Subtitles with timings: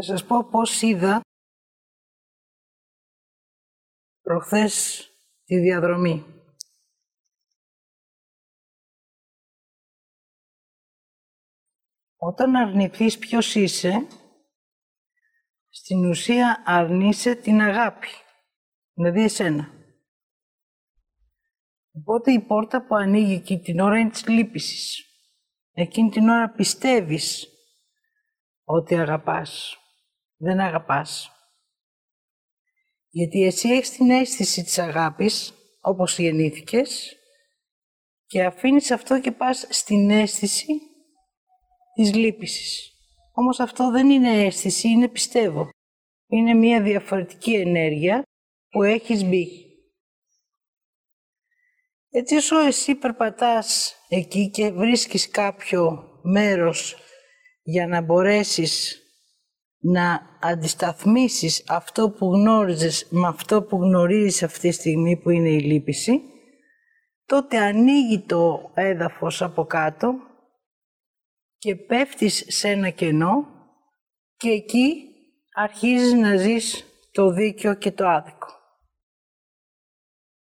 [0.00, 1.20] Θα σας πω πώς είδα
[4.20, 5.06] προχθές
[5.44, 6.24] τη διαδρομή.
[12.16, 14.06] Όταν αρνηθείς ποιος είσαι,
[15.68, 18.08] στην ουσία αρνείσαι την αγάπη,
[18.92, 19.72] δηλαδή εσένα.
[21.92, 25.04] Οπότε η πόρτα που ανοίγει εκεί την ώρα είναι της λύπησης.
[25.72, 27.48] Εκείνη την ώρα πιστεύεις
[28.64, 29.82] ότι αγαπάς.
[30.38, 31.32] Δεν αγαπάς.
[33.08, 37.16] Γιατί εσύ έχεις την αίσθηση της αγάπης, όπως γεννήθηκες,
[38.26, 40.80] και αφήνεις αυτό και πας στην αίσθηση
[41.94, 42.92] της λύπησης.
[43.32, 45.68] Όμως αυτό δεν είναι αίσθηση, είναι πιστεύω.
[46.26, 48.22] Είναι μια διαφορετική ενέργεια
[48.68, 49.66] που έχεις μπει.
[52.10, 56.96] Έτσι όσο εσύ περπατάς εκεί και βρίσκεις κάποιο μέρος
[57.62, 59.02] για να μπορέσεις
[59.78, 65.60] να αντισταθμίσεις αυτό που γνώριζες με αυτό που γνωρίζεις αυτή τη στιγμή που είναι η
[65.60, 66.20] λύπηση,
[67.24, 70.14] τότε ανοίγει το έδαφος από κάτω
[71.58, 73.46] και πέφτεις σε ένα κενό
[74.36, 75.04] και εκεί
[75.54, 78.46] αρχίζεις να ζεις το δίκαιο και το άδικο.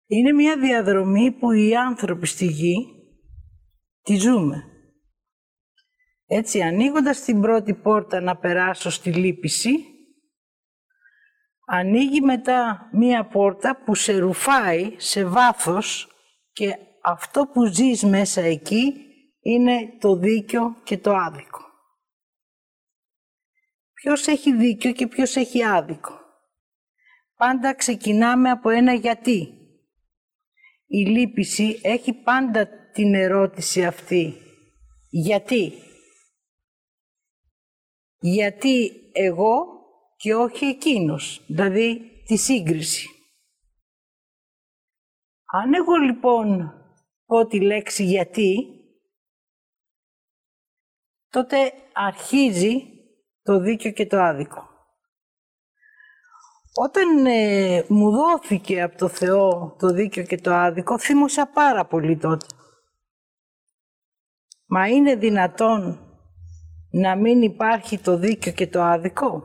[0.06, 2.87] Είναι μια διαδρομή που οι άνθρωποι στη γη
[4.03, 4.75] τη ζούμε.
[6.27, 9.70] Έτσι, ανοίγοντας την πρώτη πόρτα να περάσω στη λύπηση,
[11.66, 16.08] ανοίγει μετά μία πόρτα που σε ρουφάει σε βάθος
[16.52, 18.94] και αυτό που ζεις μέσα εκεί
[19.41, 21.64] είναι το δίκιο και το άδικο.
[23.92, 26.20] Ποιος έχει δίκιο και ποιος έχει άδικο;
[27.36, 29.50] Πάντα ξεκινάμε από ένα γιατί.
[30.86, 34.34] Η λύπηση έχει πάντα την ερώτηση αυτή.
[35.10, 35.72] Γιατί;
[38.19, 39.67] Γιατί εγώ
[40.17, 43.09] και όχι εκείνος, δηλαδή τη σύγκριση.
[45.45, 46.75] Αν εγώ λοιπόν
[47.27, 48.66] πω τη λέξη γιατί,
[51.28, 52.82] τότε αρχίζει
[53.43, 54.69] το δίκαιο και το άδικο.
[56.78, 62.16] Όταν ε, μου δόθηκε από το Θεό το δίκαιο και το άδικο, θύμωσα πάρα πολύ
[62.16, 62.47] τότε.
[64.66, 66.06] Μα είναι δυνατόν
[66.91, 69.44] να μην υπάρχει το δίκαιο και το άδικο;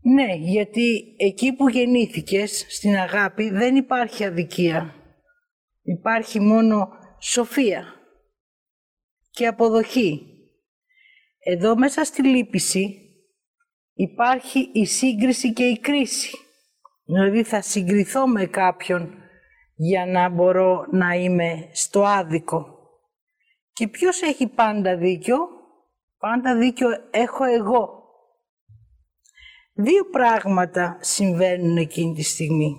[0.00, 4.94] Ναι, γιατί εκεί που γεννήθηκες, στην αγάπη, δεν υπάρχει αδικία.
[5.82, 6.88] Υπάρχει μόνο
[7.18, 7.84] σοφία
[9.30, 10.26] και αποδοχή.
[11.38, 12.96] Εδώ μέσα στη λύπηση
[13.94, 16.36] υπάρχει η σύγκριση και η κρίση.
[17.04, 19.14] Δηλαδή θα συγκριθώ με κάποιον
[19.74, 22.71] για να μπορώ να είμαι στο άδικο.
[23.72, 25.36] Και ποιος έχει πάντα δίκιο;
[26.22, 28.02] Πάντα δίκιο έχω εγώ.
[29.72, 32.76] Δύο πράγματα συμβαίνουν εκείνη τη στιγμή.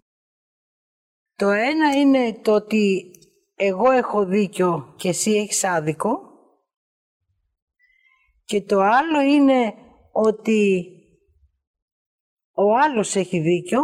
[1.35, 3.11] Το ένα είναι το ότι
[3.55, 6.19] εγώ έχω δίκιο και εσύ έχεις άδικο.
[8.45, 9.73] Και το άλλο είναι
[10.11, 10.87] ότι
[12.53, 13.81] ο άλλος έχει δίκιο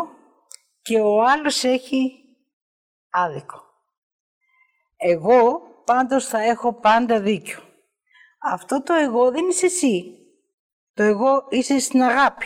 [0.82, 2.12] και ο άλλος έχει
[3.10, 3.62] άδικο.
[4.98, 7.60] Εγώ πάντως θα έχω πάντα δίκιο.
[8.42, 10.04] Αυτό το εγώ δεν είσαι εσύ.
[10.94, 12.46] Το εγώ είσαι στην αγάπη.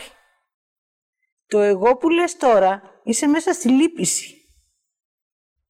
[1.46, 4.34] Το εγώ που λες τώρα είσαι μέσα στη λύπηση.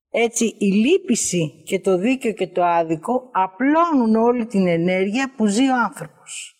[0.09, 5.69] Έτσι, η λύπηση και το δίκιο και το άδικο απλώνουν όλη την ενέργεια που ζει
[5.69, 6.55] ο άνθρωπος.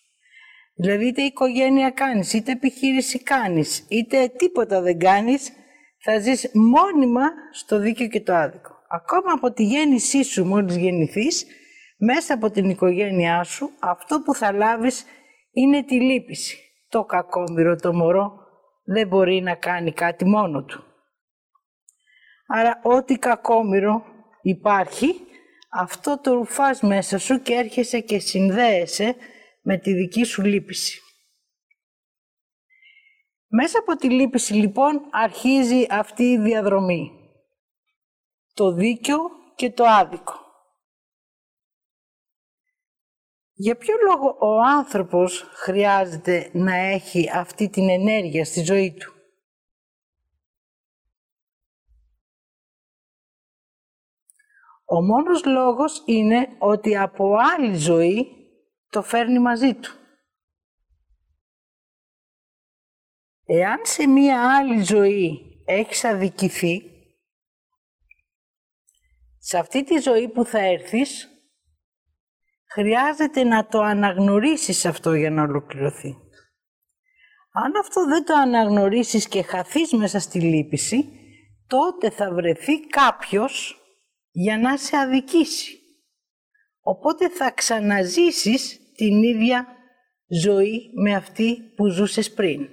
[0.74, 5.52] Δηλαδή είτε οικογένεια κάνεις, είτε επιχείρηση κάνεις, είτε τίποτα δεν κάνεις,
[5.98, 8.75] θα ζεις μόνιμα στο δίκαιο και το άδικο.
[8.88, 11.46] Ακόμα από τη γέννησή σου μόλις γεννηθείς,
[11.98, 15.04] μέσα από την οικογένειά σου, αυτό που θα λάβεις
[15.50, 16.58] είναι τη λύπηση.
[16.88, 18.40] Το κακόμοιρο το μωρό
[18.84, 20.84] δεν μπορεί να κάνει κάτι μόνο του.
[22.46, 24.04] Άρα ό,τι κακόμοιρο
[24.42, 25.14] υπάρχει,
[25.68, 29.16] αυτό το ρουφάς μέσα σου και έρχεσαι και συνδέεσαι
[29.62, 31.00] με τη δική σου λύπηση.
[33.48, 37.25] Μέσα από τη λύπηση λοιπόν αρχίζει αυτή η διαδρομή.
[38.56, 39.18] Το δίκιο
[39.54, 40.34] και το άδικο.
[43.52, 49.14] Για ποιο λόγο ο άνθρωπος χρειάζεται να έχει αυτή την ενέργεια στη ζωή του;
[54.84, 58.26] Ο μόνος λόγος είναι ότι από άλλη ζωή
[58.90, 59.94] το φέρνει μαζί του.
[63.44, 66.95] Εάν σε μία άλλη ζωή έχεις αδικηθεί,
[69.48, 71.28] σε αυτή τη ζωή που θα έρθεις,
[72.72, 76.16] χρειάζεται να το αναγνωρίσεις αυτό για να ολοκληρωθεί.
[77.52, 81.10] Αν αυτό δεν το αναγνωρίσεις και χαθείς μέσα στη λύπηση,
[81.66, 83.76] τότε θα βρεθεί κάποιος
[84.30, 85.78] για να σε αδικήσει.
[86.80, 89.66] Οπότε θα ξαναζήσεις την ίδια
[90.26, 92.68] ζωή με αυτή που ζούσες πριν.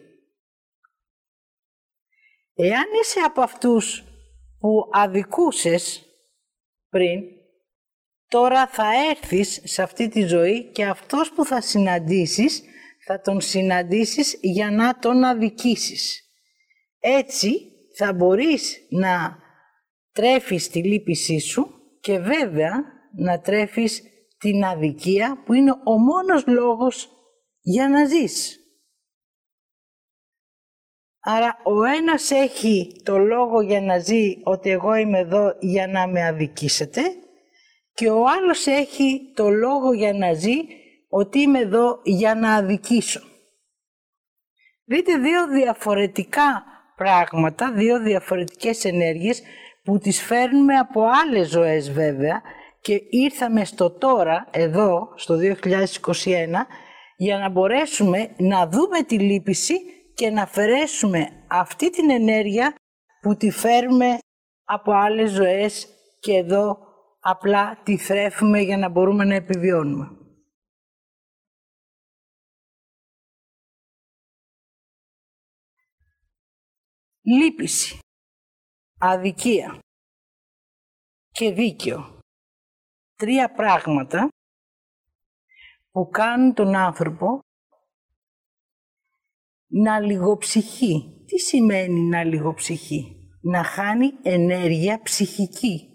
[2.54, 4.04] Εάν είσαι από αυτούς
[4.60, 6.08] που αδικούσες
[6.94, 7.22] πριν,
[8.28, 12.64] τώρα θα έρθεις σε αυτή τη ζωή και αυτός που θα συναντήσεις,
[13.06, 16.22] θα τον συναντήσεις για να τον αδικήσεις.
[17.00, 19.38] Έτσι θα μπορείς να
[20.12, 21.68] τρέφεις τη λύπησή σου
[22.00, 22.84] και βέβαια
[23.16, 24.04] να τρέφεις
[24.38, 27.10] την αδικία που είναι ο μόνος λόγος
[27.62, 28.58] για να ζεις.
[31.26, 36.08] Άρα ο ένας έχει το λόγο για να ζει ότι εγώ είμαι εδώ για να
[36.08, 37.02] με αδικήσετε
[37.94, 40.56] και ο άλλος έχει το λόγο για να ζει
[41.10, 43.22] ότι είμαι εδώ για να αδικήσω.
[44.86, 46.64] Δείτε δύο διαφορετικά
[46.96, 49.42] πράγματα, δύο διαφορετικές ενέργειες
[49.84, 52.42] που τις φέρνουμε από άλλες ζωές βέβαια
[52.82, 56.68] και ήρθαμε στο τώρα, εδώ, στο 2021,
[57.18, 59.74] για να μπορέσουμε να δούμε τη λύπηση
[60.14, 62.76] και να αφαιρέσουμε αυτή την ενέργεια
[63.22, 64.18] που τη φέρουμε
[64.64, 65.88] από άλλες ζωές
[66.20, 66.78] και εδώ
[67.20, 70.18] απλά τη θρέφουμε για να μπορούμε να επιβιώνουμε.
[77.22, 78.00] Λύπηση,
[79.00, 79.80] αδικία
[81.30, 82.20] και δίκαιο.
[83.16, 84.28] Τρία πράγματα
[85.92, 87.40] που κάνουν τον άνθρωπο
[89.74, 91.24] να λιγοψυχεί.
[91.26, 95.88] Τι σημαίνει να λιγοψυχεί; Να χάνει ενέργεια ψυχική.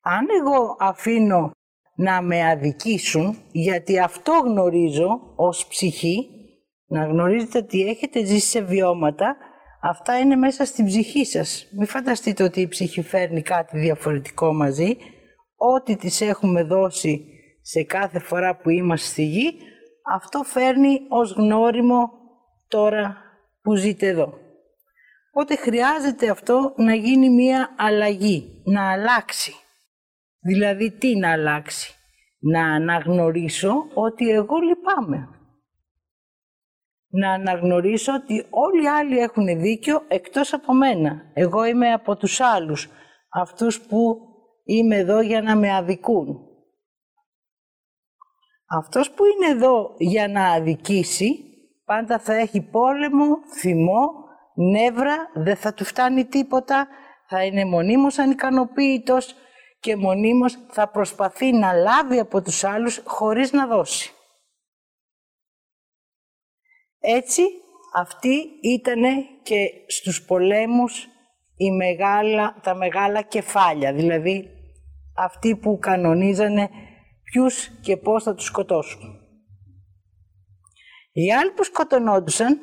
[0.00, 1.50] Αν εγώ αφήνω
[1.94, 6.28] να με αδικήσουν, γιατί αυτό γνωρίζω ως ψυχή,
[6.86, 9.36] να γνωρίζετε ότι έχετε ζήσει σε βιώματα,
[9.82, 11.68] αυτά είναι μέσα στην ψυχή σας.
[11.76, 14.96] Μην φανταστείτε ότι η ψυχή φέρνει κάτι διαφορετικό μαζί.
[15.56, 17.24] Ό,τι τις έχουμε δώσει
[17.62, 19.52] σε κάθε φορά που είμαστε στη γη,
[20.14, 22.17] αυτό φέρνει ως γνώριμο
[22.68, 23.16] τώρα
[23.62, 24.38] που ζείτε εδώ.
[25.30, 29.52] Οπότε χρειάζεται αυτό να γίνει μία αλλαγή, να αλλάξει.
[30.40, 31.94] Δηλαδή τι να αλλάξει;
[32.38, 35.28] Να αναγνωρίσω ότι εγώ λυπάμαι.
[37.10, 41.30] Να αναγνωρίσω ότι όλοι οι άλλοι έχουν δίκιο εκτός από μένα.
[41.34, 42.88] Εγώ είμαι από τους άλλους,
[43.28, 44.18] αυτούς που
[44.64, 46.48] είμαι εδώ για να με αδικούν.
[48.66, 51.47] Αυτός που είναι εδώ για να αδικήσει,
[51.88, 54.10] πάντα θα έχει πόλεμο, θυμό,
[54.54, 56.88] νεύρα, δεν θα του φτάνει τίποτα,
[57.28, 59.34] θα είναι μονίμως ανικανοποίητος
[59.80, 64.12] και μονίμως θα προσπαθεί να λάβει από τους άλλους χωρίς να δώσει.
[67.00, 67.42] Έτσι,
[67.94, 69.02] αυτοί ήταν
[69.42, 71.08] και στους πολέμους
[71.56, 74.48] η μεγάλα, τα μεγάλα κεφάλια, δηλαδή
[75.16, 76.70] αυτοί που κανονίζανε
[77.22, 79.17] ποιους και πώς θα τους σκοτώσουν.
[81.18, 82.60] Οι άλλοι που σκοτωνόντουσαν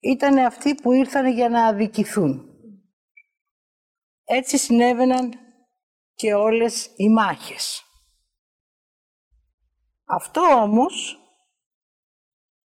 [0.00, 2.44] ήταν αυτοί που ήρθαν για να αδικηθούν.
[4.24, 5.32] Έτσι συνέβαιναν
[6.14, 7.82] και όλες οι μάχες.
[10.04, 11.18] Αυτό όμως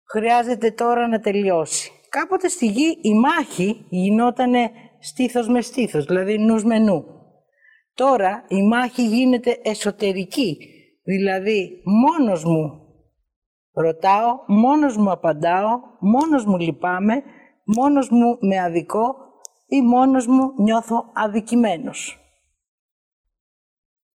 [0.04, 1.92] χρειάζεται τώρα να τελειώσει.
[2.10, 7.06] Κάποτε στη γη η μάχη γινότανε στήθος με στήθος, δηλαδή νους με νου.
[7.94, 10.58] Τώρα η μάχη γίνεται εσωτερική,
[11.04, 12.83] δηλαδή μόνος μου
[13.74, 17.24] Ρωτάω, μόνος μου απαντάω, μόνος μου λυπάμαι,
[17.64, 19.16] μόνος μου με αδικό
[19.68, 22.18] ή μόνος μου νιώθω αδικημένος.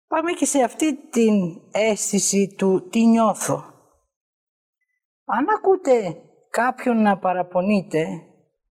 [0.07, 1.35] Πάμε και σε αυτή την
[1.71, 3.65] αίσθηση του τι νιώθω.
[5.25, 6.17] Αν ακούτε
[6.51, 8.07] κάποιον να παραπονείτε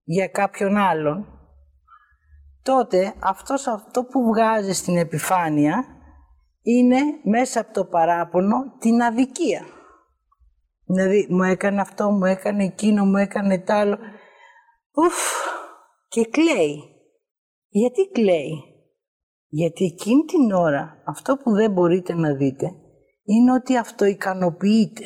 [0.03, 1.27] για κάποιον άλλον,
[2.63, 5.85] τότε αυτός αυτό που βγάζει στην επιφάνεια
[6.61, 9.65] είναι μέσα από το παράπονο την αδικία.
[10.85, 13.97] Δηλαδή, μου έκανε αυτό, μου έκανε εκείνο, μου έκανε τ' άλλο.
[14.95, 15.15] Ουφ,
[16.07, 16.79] και κλαίει.
[17.69, 18.63] Γιατί κλαίει;
[19.47, 22.71] Γιατί εκείνη την ώρα, αυτό που δεν μπορείτε να δείτε,
[23.23, 25.05] είναι ότι αυτό ικανοποιείται.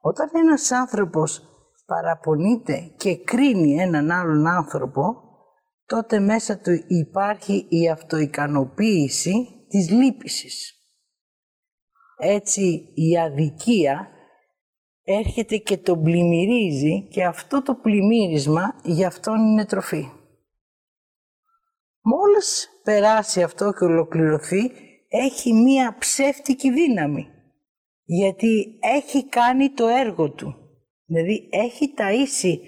[0.00, 1.42] Όταν ένας άνθρωπος
[1.86, 5.22] παραπονείται και κρίνει έναν άλλον άνθρωπο,
[5.86, 10.83] τότε μέσα του υπάρχει η αυτοικανοποίηση της λύπησης.
[12.26, 14.08] Έτσι η αδικία
[15.04, 20.08] έρχεται και τον πλημμυρίζει και αυτό το πλημμύρισμα γι' αυτόν είναι τροφή.
[22.00, 24.70] Μόλις περάσει αυτό και ολοκληρωθεί,
[25.08, 27.28] έχει μία ψεύτικη δύναμη.
[28.04, 30.54] γιατί έχει κάνει το έργο του.
[31.04, 32.58] Δηλαδή έχει ταΐσει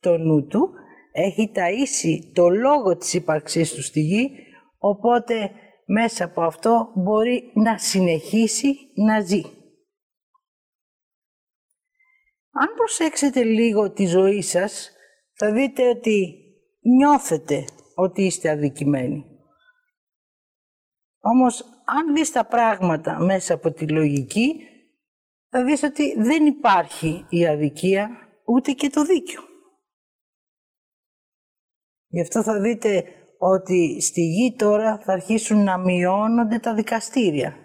[0.00, 0.70] το νου του,
[1.12, 4.30] έχει ταΐσει το λόγο της ύπαρξής του στη γη,
[4.78, 5.50] οπότε
[5.86, 9.42] μέσα από αυτό μπορεί να συνεχίσει να ζει.
[12.50, 14.90] Αν προσέξετε λίγο τη ζωή σας,
[15.32, 16.34] θα δείτε ότι
[16.80, 17.64] νιώθετε
[17.94, 19.24] ότι είστε αδικημένοι.
[21.20, 24.60] Όμως, αν δεις τα πράγματα μέσα από τη λογική,
[25.48, 28.08] θα δεις ότι δεν υπάρχει η αδικία,
[28.44, 29.42] ούτε και το δίκιο.
[32.06, 33.04] Γι' αυτό θα δείτε
[33.38, 37.56] ότι στη γη τώρα θα αρχίσουν να μειώνονται τα δικαστήρια.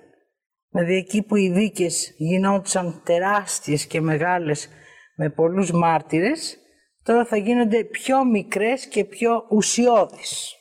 [0.70, 4.70] Δηλαδή εκεί που οι δίκες γινόντουσαν τεράστιες και μεγάλες
[5.16, 6.58] με πολλούς μάρτυρες,
[7.04, 10.56] τώρα θα γίνονται πιο μικρές και πιο ουσιώδεις.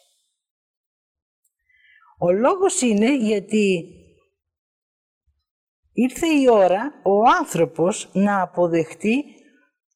[2.18, 3.84] Ο λόγος είναι γιατί
[5.92, 9.24] ήρθε η ώρα ο άνθρωπος να αποδεχτεί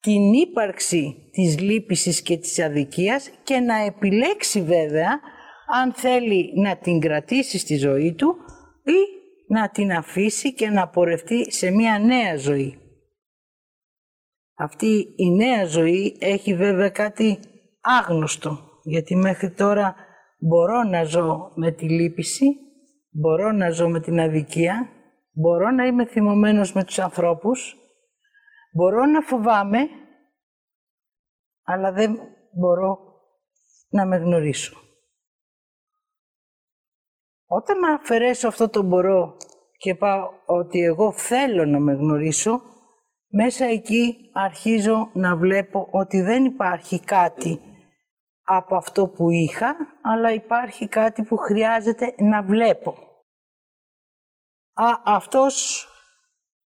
[0.04, 5.20] την ύπαρξη της λύπησης και της αδικίας και να επιλέξει βέβαια
[5.82, 8.36] αν θέλει να την κρατήσει στη ζωή του
[8.84, 8.98] ή
[9.46, 12.78] να την αφήσει και να πορευτεί σε μια νέα ζωή.
[14.54, 17.38] Αυτή η νέα ζωή έχει βέβαια κάτι
[17.80, 19.94] άγνωστο, γιατί μέχρι τώρα
[20.38, 22.46] μπορώ να ζω με τη λύπηση,
[23.10, 24.88] μπορώ να ζω με την αδικία,
[25.32, 27.76] μπορώ να είμαι θυμωμένος με τους ανθρώπους,
[28.74, 29.88] μπορώ να φοβάμαι,
[31.62, 32.18] αλλά δεν
[32.52, 32.98] μπορώ
[33.88, 34.76] να με γνωρίσω.
[37.46, 39.36] Όταν αφαιρέσω αυτό το μπορώ
[39.76, 42.62] και πάω ότι εγώ θέλω να με γνωρίσω,
[43.28, 47.60] μέσα εκεί αρχίζω να βλέπω ότι δεν υπάρχει κάτι
[48.42, 52.90] από αυτό που είχα, αλλά υπάρχει κάτι που χρειάζεται να βλέπω.
[54.72, 55.86] Α, αυτός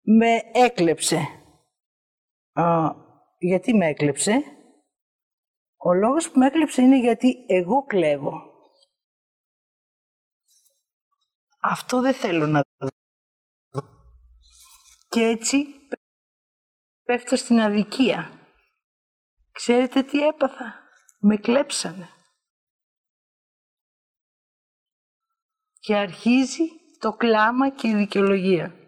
[0.02, 1.45] με έκλεψε.
[2.60, 2.92] Α,
[3.38, 4.44] γιατί με έκλεψε;
[5.78, 8.54] Ο λόγος που με έκλεψε είναι γιατί εγώ κλέβω.
[11.62, 12.88] Αυτό δεν θέλω να δω.
[15.08, 15.66] Και έτσι
[17.04, 18.40] πέφτω στην αδικία.
[19.52, 20.84] Ξέρετε τι έπαθα;
[21.20, 22.10] Με κλέψανε.
[25.80, 26.64] Και αρχίζει
[27.00, 28.85] το κλάμα και η δικαιολογία.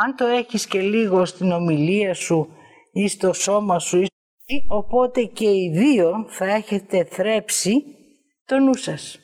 [0.00, 2.48] Αν το έχεις και λίγο στην ομιλία σου
[2.92, 4.04] ή στο σώμα σου,
[4.68, 7.84] οπότε και οι δύο θα έχετε θρέψει
[8.44, 9.18] το νου σας.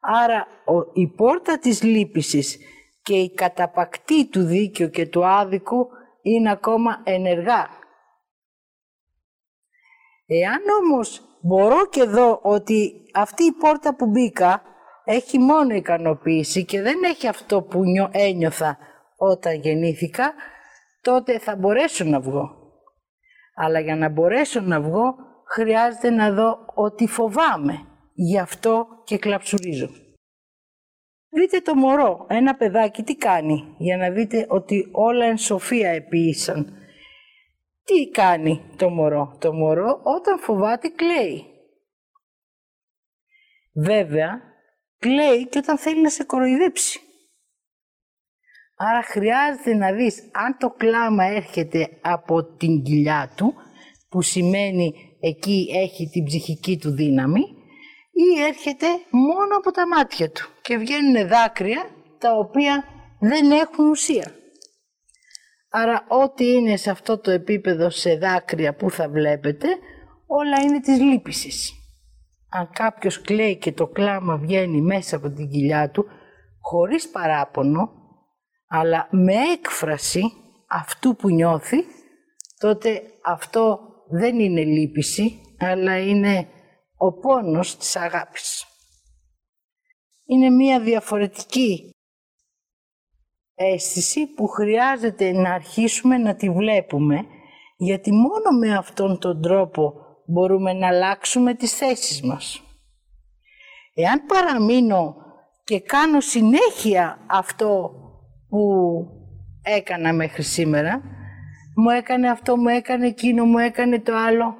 [0.00, 0.46] Άρα
[0.94, 2.58] η πόρτα της λύπησης
[3.02, 5.86] και η καταπακτή του δίκαιου και του άδικου
[6.22, 7.68] είναι ακόμα ενεργά.
[10.26, 14.62] Εάν όμως μπορώ και δω ότι αυτή η πόρτα που μπήκα
[15.04, 18.78] έχει μόνο ικανοποίηση και δεν έχει αυτό που ένιωθα
[19.30, 20.34] όταν γεννήθηκα,
[21.00, 22.62] τότε θα μπορέσω να βγω.
[23.54, 25.14] Αλλά για να μπορέσω να βγω,
[25.44, 27.86] χρειάζεται να δω ότι φοβάμαι.
[28.14, 29.88] Γι' αυτό και κλαψουρίζω.
[31.28, 36.78] Δείτε το μωρό, ένα παιδάκι τι κάνει, για να δείτε ότι όλα εν σοφία επίησαν.
[37.84, 41.44] Τι κάνει το μωρό; Το μωρό όταν φοβάται κλαίει.
[43.74, 44.40] Βέβαια,
[44.98, 47.00] κλαίει και όταν θέλει να σε κοροϊδέψει.
[48.88, 53.54] Άρα χρειάζεται να δεις αν το κλάμα έρχεται από την κοιλιά του,
[54.08, 57.40] που σημαίνει εκεί έχει την ψυχική του δύναμη,
[58.10, 61.84] ή έρχεται μόνο από τα μάτια του και βγαίνουν δάκρυα
[62.18, 62.84] τα οποία
[63.20, 64.32] δεν έχουν ουσία.
[65.70, 69.68] Άρα ό,τι είναι σε αυτό το επίπεδο σε δάκρυα που θα βλέπετε,
[70.26, 71.72] όλα είναι της λύπησης.
[72.50, 76.06] Αν κάποιος κλαίει και το κλάμα βγαίνει μέσα από την κοιλιά του,
[76.60, 78.03] χωρίς παράπονο,
[78.66, 80.22] αλλά με έκφραση
[80.68, 81.84] αυτού που νιώθει,
[82.58, 83.78] τότε αυτό
[84.08, 86.48] δεν είναι λύπηση, αλλά είναι
[86.96, 88.64] ο πόνος της αγάπης.
[90.26, 91.90] Είναι μία διαφορετική
[93.54, 97.26] αίσθηση που χρειάζεται να αρχίσουμε να τη βλέπουμε,
[97.76, 99.94] γιατί μόνο με αυτόν τον τρόπο
[100.26, 102.62] μπορούμε να αλλάξουμε τις θέσεις μας.
[103.94, 105.16] Εάν παραμείνω
[105.64, 107.92] και κάνω συνέχεια αυτό
[108.54, 109.06] που
[109.62, 111.02] έκανα μέχρι σήμερα,
[111.76, 114.56] μου έκανε αυτό, μου έκανε εκείνο, μου έκανε το άλλο.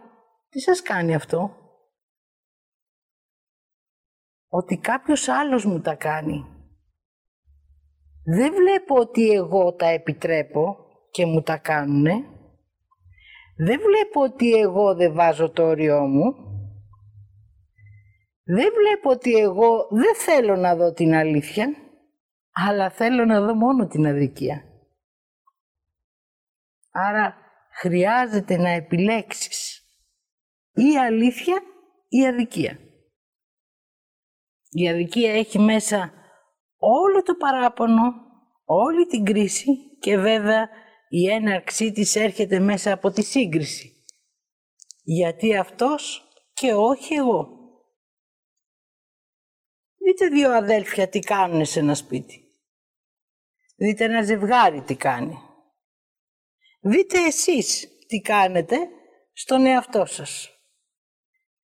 [0.48, 1.50] Τι σας κάνει αυτό;
[4.48, 6.44] Ότι κάποιος άλλος μου τα κάνει.
[8.24, 10.76] Δεν βλέπω ότι εγώ τα επιτρέπω
[11.10, 12.12] και μου τα κάνουνε.
[13.56, 16.34] Δεν βλέπω ότι εγώ δεν βάζω το όριό μου.
[18.44, 21.83] Δεν βλέπω ότι εγώ δεν θέλω να δω την αλήθεια,
[22.54, 24.64] αλλά θέλω να δω μόνο την αδικία.
[26.90, 27.36] Άρα
[27.80, 29.82] χρειάζεται να επιλέξεις
[30.72, 31.62] ή αλήθεια
[32.08, 32.78] ή αδικία.
[34.70, 36.12] Η αδικία έχει μέσα
[36.76, 38.12] όλο το παράπονο,
[38.64, 40.68] όλη την κρίση και βέβαια
[41.08, 44.04] η έναρξή της έρχεται μέσα από τη σύγκριση.
[45.02, 47.48] Γιατί αυτός και όχι εγώ.
[49.96, 52.43] Δείτε δύο αδέλφια τι κάνουν σε ένα σπίτι.
[53.74, 55.38] Δείτε ένα ζευγάρι τι κάνει.
[56.80, 58.76] Δείτε εσείς τι κάνετε
[59.32, 60.48] στον εαυτό σας.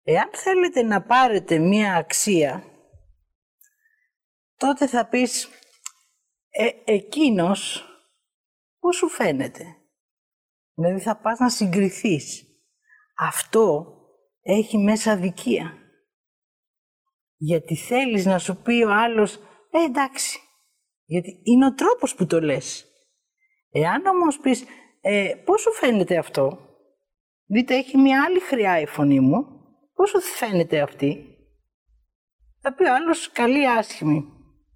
[0.03, 2.65] Εάν θέλετε να πάρετε μία αξία,
[4.57, 5.49] τότε θα πεις
[6.49, 7.85] ε, εκείνος
[8.79, 9.77] πώς σου φαίνεται;
[10.75, 12.45] Δηλαδή θα πας να συγκριθείς.
[13.19, 13.95] Αυτό
[14.43, 15.79] έχει μέσα δικία.
[17.37, 19.35] Γιατί θέλεις να σου πει ο άλλος,
[19.71, 20.41] ε, εντάξει.
[21.07, 22.87] Γιατί είναι ο τρόπος που το λες.
[23.71, 24.65] Εάν όμως πεις,
[25.01, 26.59] ε, πώς σου φαίνεται αυτό;
[27.47, 29.47] Δείτε, έχει μια άλλη χρειά η φωνή μου.
[29.95, 31.25] Πώς σου φαίνεται αυτή;
[32.61, 34.25] Θα πει ο άλλος, καλή άσχημη.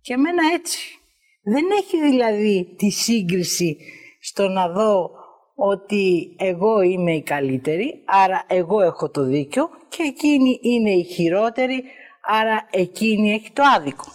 [0.01, 0.99] Και εμένα έτσι.
[1.43, 3.77] Δεν έχει δηλαδή τη σύγκριση
[4.21, 5.11] στο να δω
[5.55, 11.85] ότι εγώ είμαι η καλύτερη, άρα εγώ έχω το δίκιο και εκείνη είναι η χειρότερη,
[12.23, 14.13] άρα εκείνη έχει το άδικο.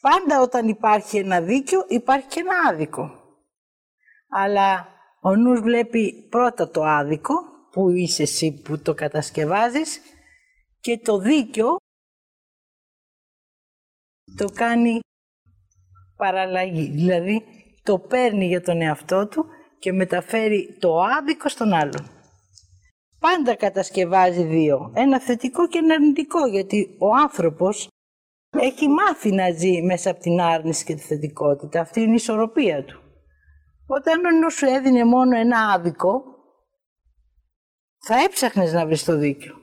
[0.00, 3.20] Πάντα όταν υπάρχει ένα δίκιο υπάρχει και ένα άδικο.
[4.28, 4.88] Αλλά
[5.20, 7.34] ο νους βλέπει πρώτα το άδικο,
[7.70, 10.00] που είσαι εσύ που το κατασκευάζεις,
[10.80, 11.76] και το δίκιο
[14.36, 14.98] το κάνει
[16.16, 16.90] παραλλαγή.
[16.90, 17.44] Δηλαδή
[17.82, 19.46] το παίρνει για τον εαυτό του
[19.78, 22.10] και μεταφέρει το άδικο στον άλλον.
[23.18, 24.92] Πάντα κατασκευάζει δύο.
[24.94, 27.88] Ένα θετικό και ένα αρνητικό, γιατί ο άνθρωπος
[28.50, 31.80] έχει μάθει να ζει μέσα από την άρνηση και τη θετικότητα.
[31.80, 33.00] Αυτή είναι η ισορροπία του.
[33.86, 36.22] Όταν ο νους σου έδινε μόνο ένα άδικο,
[38.06, 39.54] θα έψαχνες να βρεις το δίκιο.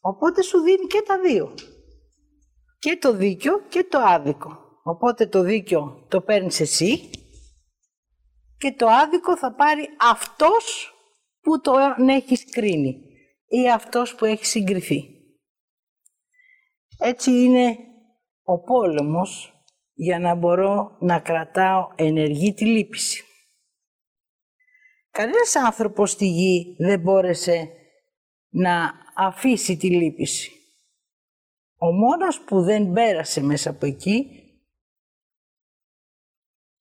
[0.00, 1.54] Οπότε σου δίνει και τα δύο.
[2.78, 4.58] Και το δίκιο και το άδικο.
[4.82, 7.10] Οπότε το δίκιο το παίρνεις εσύ
[8.58, 10.94] και το άδικο θα πάρει αυτός
[11.40, 11.72] που το
[12.08, 12.94] έχεις κρίνει
[13.46, 15.04] ή αυτός που έχει συγκριθεί.
[16.98, 17.76] Έτσι είναι
[18.52, 23.24] ο πόλεμος για να μπορώ να κρατάω ενεργή τη λύπηση.
[25.10, 27.68] Κανένας άνθρωπος στη γη δεν μπόρεσε
[28.48, 30.50] να αφήσει τη λύπηση.
[31.76, 34.44] Ο μόνος που δεν πέρασε μέσα από εκεί,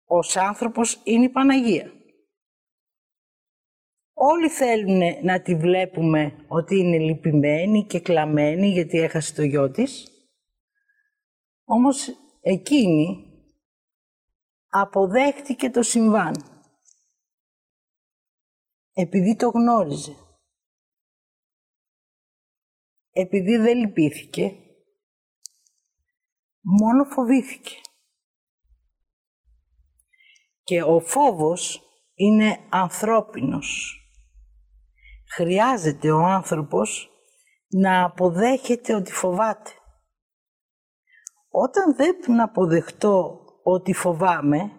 [0.06, 1.94] ως άνθρωπος, είναι η Παναγία.
[4.14, 10.19] Όλοι θέλουν να τη βλέπουμε ότι είναι λυπημένη και κλαμμένη γιατί έχασε το γιο της.
[11.72, 12.08] Όμως
[12.42, 13.26] εκείνη
[14.70, 16.34] αποδέχτηκε το συμβάν
[18.94, 20.16] επειδή το γνώριζε.
[23.12, 24.56] Επειδή δεν λυπήθηκε,
[26.60, 27.76] μόνο φοβήθηκε.
[30.64, 31.82] Και ο φόβος
[32.14, 34.00] είναι ανθρώπινος.
[35.36, 37.10] Χρειάζεται ο άνθρωπος
[37.68, 39.79] να αποδέχεται ότι φοβάται.
[41.50, 44.72] Όταν δεν αποδεχτώ ότι φοβάμαι,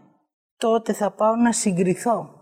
[0.57, 2.41] τότε θα πάω να συγκριθώ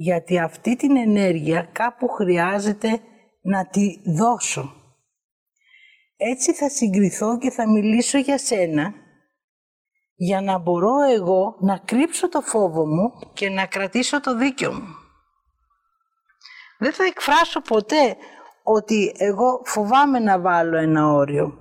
[0.00, 3.00] γιατί αυτή την ενέργεια κάπου χρειάζεται
[3.40, 4.72] να τη δώσω.
[6.16, 8.94] Έτσι θα συγκριθώ και θα μιλήσω για σένα,
[10.14, 14.94] για να μπορώ εγώ να κρύψω το φόβο μου και να κρατήσω το δίκιο μου.
[16.78, 18.16] Δεν θα εκφράσω ποτέ
[18.62, 21.58] ότι εγώ φοβάμαι να βάλω ένα όριο.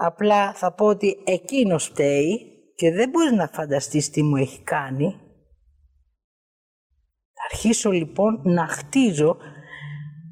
[0.00, 2.40] Απλά θα πω ότι εκείνος φταίει
[2.74, 5.28] και δεν μπορείς να φανταστείς τι μου έχει κάνει
[7.50, 9.36] αρχίσω λοιπόν να χτίζω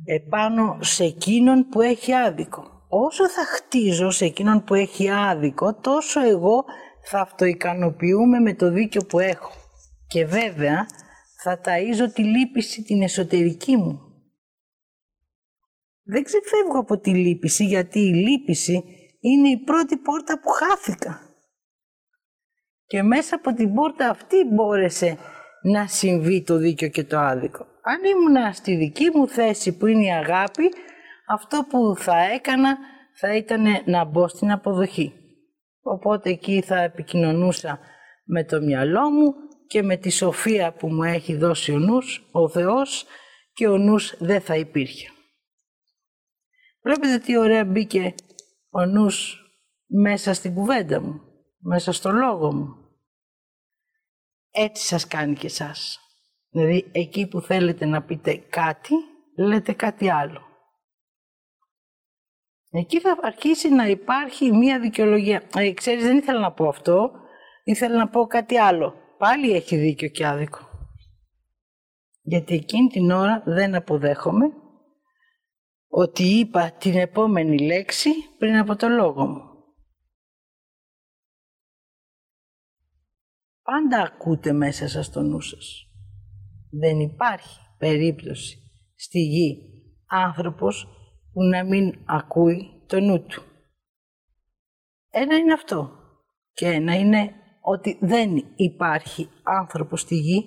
[0.04, 2.86] επάνω σε εκείνον που έχει άδικο.
[2.88, 6.64] Όσο θα χτίζω σε εκείνον που έχει άδικο, τόσο εγώ
[7.02, 9.50] θα αυτοικανοποιούμε με το δίκιο που έχω.
[10.06, 10.86] Και βέβαια
[11.42, 14.00] θα ταΐζω τη λύπηση την εσωτερική μου.
[16.02, 18.84] Δεν ξεφεύγω από τη λύπηση γιατί η λύπηση
[19.28, 21.20] είναι η πρώτη πόρτα που χάθηκα.
[22.86, 25.18] Και μέσα από την πόρτα αυτή μπόρεσε
[25.62, 27.66] να συμβεί το δίκιο και το άδικο.
[27.82, 30.72] Αν ήμουν στη δική μου θέση που είναι η αγάπη,
[31.28, 32.78] αυτό που θα έκανα
[33.14, 35.12] θα ήταν να μπω στην αποδοχή.
[35.82, 37.78] Οπότε εκεί θα επικοινωνούσα
[38.24, 39.34] με το μυαλό μου
[39.66, 43.06] και με τη σοφία που μου έχει δώσει ο νους, ο Θεός
[43.52, 45.08] και ο νους δεν θα υπήρχε.
[46.82, 48.14] Βλέπετε τι ωραία μπήκε
[48.76, 49.40] ο νους
[49.86, 51.20] μέσα στην κουβέντα μου,
[51.58, 52.86] μέσα στο λόγο μου
[54.58, 56.00] έτσι σας κάνει και εσάς.
[56.50, 58.94] Δηλαδή, εκεί που θέλετε να πείτε κάτι,
[59.38, 60.40] λέτε κάτι άλλο.
[62.70, 65.42] Εκεί θα αρχίσει να υπάρχει μία δικαιολογία.
[65.56, 67.10] Ε, ξέρεις, δεν ήθελα να πω αυτό,
[67.64, 68.94] ήθελα να πω κάτι άλλο.
[69.18, 70.60] Πάλι έχει δίκιο και άδικο.
[72.22, 74.52] Γιατί εκείνη την ώρα δεν αποδέχομαι
[75.88, 79.42] ότι είπα την επόμενη λέξη πριν από το λόγο μου.
[83.62, 85.90] Πάντα ακούτε μέσα σας το νου σας.
[86.70, 88.58] Δεν υπάρχει περίπτωση
[88.94, 89.58] στη γη
[90.06, 90.88] άνθρωπος
[91.32, 93.42] που να μην ακούει το νου του.
[95.10, 95.90] Ένα είναι αυτό.
[96.52, 100.44] Και ένα είναι ότι δεν υπάρχει άνθρωπος στη γη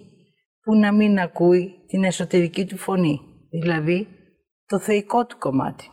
[0.61, 3.19] που να μην ακούει την εσωτερική του φωνή.
[3.49, 4.07] Δηλαδή,
[4.69, 5.89] το θεϊκό του κομμάτι.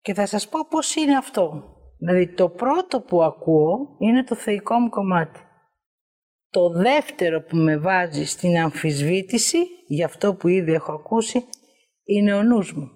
[0.00, 1.74] Και θα σας πω πώς είναι αυτό.
[1.98, 5.40] Δηλαδή, το πρώτο που ακούω είναι το θεϊκό μου κομμάτι.
[6.50, 11.44] Το δεύτερο που με βάζει στην αμφισβήτηση, για αυτό που ήδη έχω ακούσει,
[12.04, 12.90] είναι ο νους μου.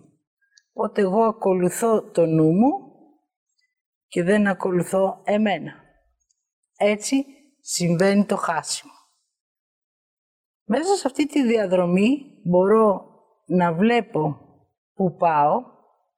[0.73, 2.73] Οπότε εγώ ακολουθώ το νου μου
[4.07, 5.73] και δεν ακολουθώ εμένα.
[6.77, 7.25] Έτσι
[7.61, 8.94] συμβαίνει το χάσιμο.
[10.65, 13.09] Μέσα σε αυτή τη διαδρομή μπορώ
[13.47, 14.39] να βλέπω
[14.95, 15.63] που πάω,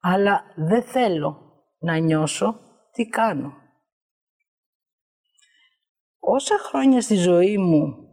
[0.00, 2.61] αλλά δεν θέλω να νιώσω
[2.92, 3.52] τι κάνω.
[6.18, 8.09] Όσα χρόνια στη ζωή μου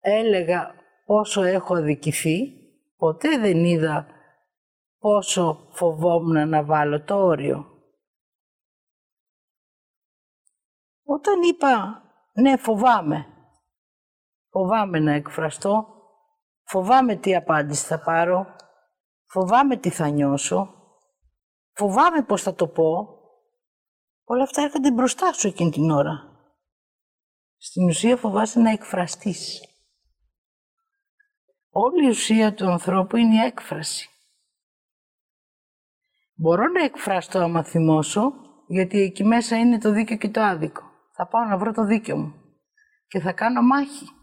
[0.00, 0.74] έλεγα
[1.06, 2.52] πόσο έχω αδικηθεί,
[2.96, 4.06] ποτέ δεν είδα
[4.98, 7.64] πόσο φοβόμουν να βάλω το όριο.
[11.04, 13.39] Όταν είπα ναι φοβάμαι,
[14.60, 15.86] φοβάμαι να εκφραστώ,
[16.62, 18.56] φοβάμαι τι απάντηση θα πάρω,
[19.26, 20.74] φοβάμαι τι θα νιώσω,
[21.72, 23.18] φοβάμαι πώς θα το πω,
[24.24, 26.28] όλα αυτά έρχονται μπροστά σου εκείνη την ώρα.
[27.56, 29.64] Στην ουσία φοβάσαι να εκφραστείς.
[31.70, 34.08] Όλη η ουσία του ανθρώπου είναι η έκφραση.
[36.34, 38.32] Μπορώ να εκφραστώ άμα θυμώσω,
[38.66, 40.82] γιατί εκεί μέσα είναι το δίκαιο και το άδικο.
[41.12, 42.34] Θα πάω να βρω το δίκαιο μου
[43.06, 44.19] και θα κάνω μάχη.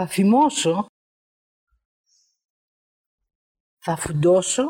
[0.00, 0.86] Θα θυμώσω,
[3.78, 4.64] θα φουντώσω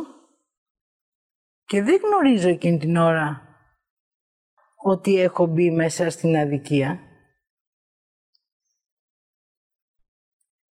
[1.65, 3.49] και δεν γνωρίζω εκείνη την ώρα
[4.77, 7.01] ότι έχω μπει μέσα στην αδικία.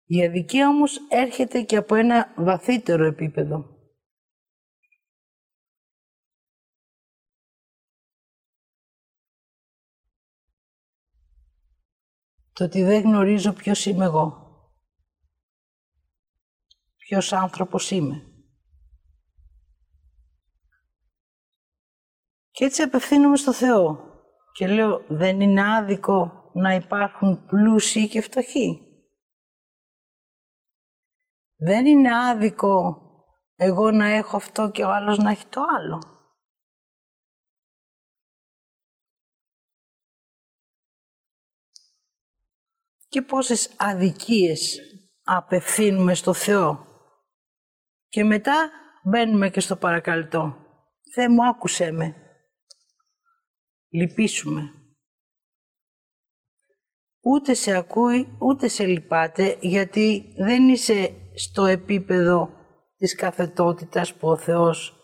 [0.05, 3.77] Η αδικία όμως έρχεται και από ένα βαθύτερο επίπεδο.
[12.53, 14.48] Το ότι δεν γνωρίζω ποιος είμαι εγώ.
[17.09, 18.27] Ποιος άνθρωπος είμαι.
[22.51, 23.99] Και έτσι απευθύνομαι στο Θεό
[24.53, 28.81] και λέω δεν είναι άδικο να υπάρχουν πλούσιοι και φτωχοί.
[31.57, 33.03] Δεν είναι άδικο
[33.55, 36.03] εγώ να έχω αυτό και ο άλλος να έχει το άλλο.
[43.09, 44.79] Και πόσες αδικίες
[45.23, 46.88] απευθύνουμε στο Θεό.
[48.09, 48.71] Και μετά
[49.05, 50.57] μπαίνουμε και στο παρακαλυτό.
[51.15, 52.15] Θεέ μου άκουσέ με.
[53.89, 54.73] Λυπήσουμε.
[57.21, 62.51] Ούτε σε ακούει, ούτε σε λυπάται, γιατί δεν είσαι στο επίπεδο
[62.97, 64.97] της καθετότητας που ο Θεός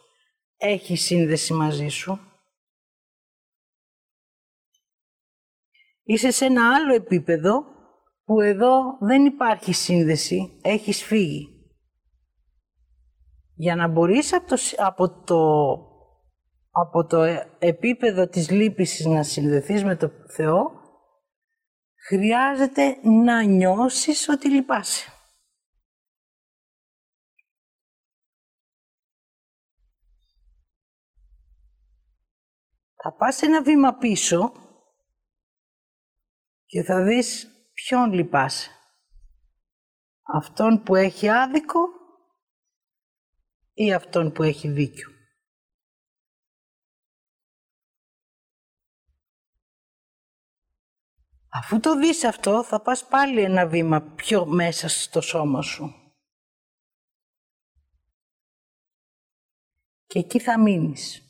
[0.56, 2.18] έχει σύνδεση μαζί σου.
[6.02, 7.64] Είσαι σε ένα άλλο επίπεδο
[8.24, 11.53] που εδώ δεν υπάρχει σύνδεση, έχεις φύγει.
[13.54, 15.72] Για να μπορείς από το, από το,
[16.70, 17.22] από το
[17.58, 20.82] επίπεδο της λύπησης να συνδεθείς με το Θεό,
[22.06, 25.08] χρειάζεται να νιώσεις ότι λυπάσαι.
[33.02, 34.52] Θα πας ένα βήμα πίσω
[36.64, 38.70] και θα δεις ποιον λυπάσαι.
[40.22, 41.93] Αυτόν που έχει άδικο
[43.74, 45.08] ή αυτόν που έχει δίκιο.
[51.48, 56.14] Αφού το δεις αυτό, θα πας πάλι ένα βήμα πιο μέσα στο σώμα σου.
[60.06, 61.24] Και εκεί θα μείνεις.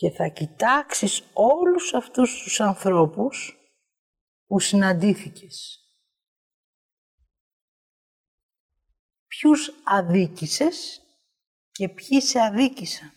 [0.00, 3.58] και θα κοιτάξεις όλους αυτούς τους ανθρώπους
[4.46, 5.79] που συναντήθηκες.
[9.40, 11.00] Ποιους αδίκησες
[11.70, 13.12] και ποιοι σε αδίκησαν.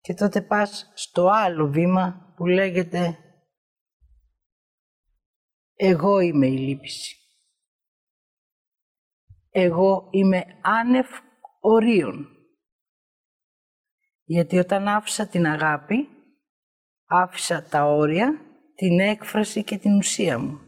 [0.00, 3.18] Και τότε πας στο άλλο βήμα που λέγεται
[5.74, 7.16] «Εγώ είμαι η λύπηση».
[9.50, 11.08] Εγώ είμαι άνευ
[11.60, 12.26] ορίων.
[14.24, 16.08] Γιατί όταν άφησα την αγάπη,
[17.04, 18.47] άφησα τα όρια,
[18.78, 20.60] την έκφραση και την ουσία μου.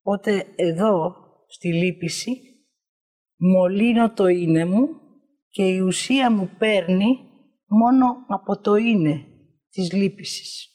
[0.00, 2.40] Οπότε εδώ, στη λύπηση,
[3.36, 4.88] μολύνω το είναι μου
[5.48, 7.18] και η ουσία μου παίρνει
[7.66, 9.26] μόνο από το είναι
[9.70, 10.68] της λύπησης.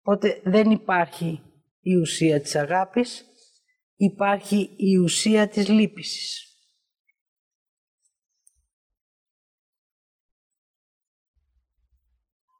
[0.00, 1.42] Οπότε δεν υπάρχει
[1.80, 3.24] η ουσία της αγάπης,
[3.96, 6.43] υπάρχει η ουσία της λύπησης.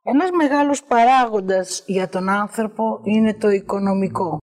[0.06, 4.38] Ένας μεγάλος παράγοντας για τον άνθρωπο είναι το οικονομικό.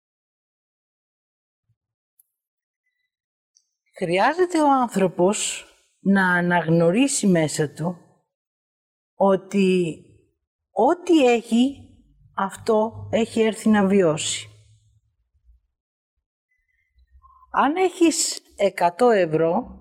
[3.97, 5.67] Χρειάζεται ο άνθρωπος
[5.99, 7.97] να αναγνωρίσει μέσα του
[9.15, 9.97] ότι
[10.71, 11.91] ό,τι έχει,
[12.35, 14.49] αυτό έχει έρθει να βιώσει.
[17.51, 19.81] Αν έχεις 100 ευρώ,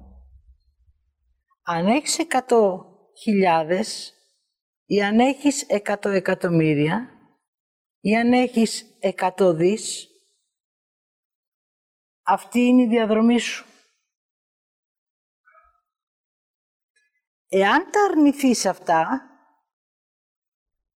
[1.63, 2.85] αν έχεις 100
[3.21, 4.14] χιλιάδες
[4.85, 7.09] ή αν έχεις 100 εκατομμύρια
[7.99, 10.07] ή αν έχεις 100 δις,
[12.21, 13.65] αυτή είναι η διαδρομή σου.
[17.47, 19.29] Εάν τα αρνηθείς αυτά,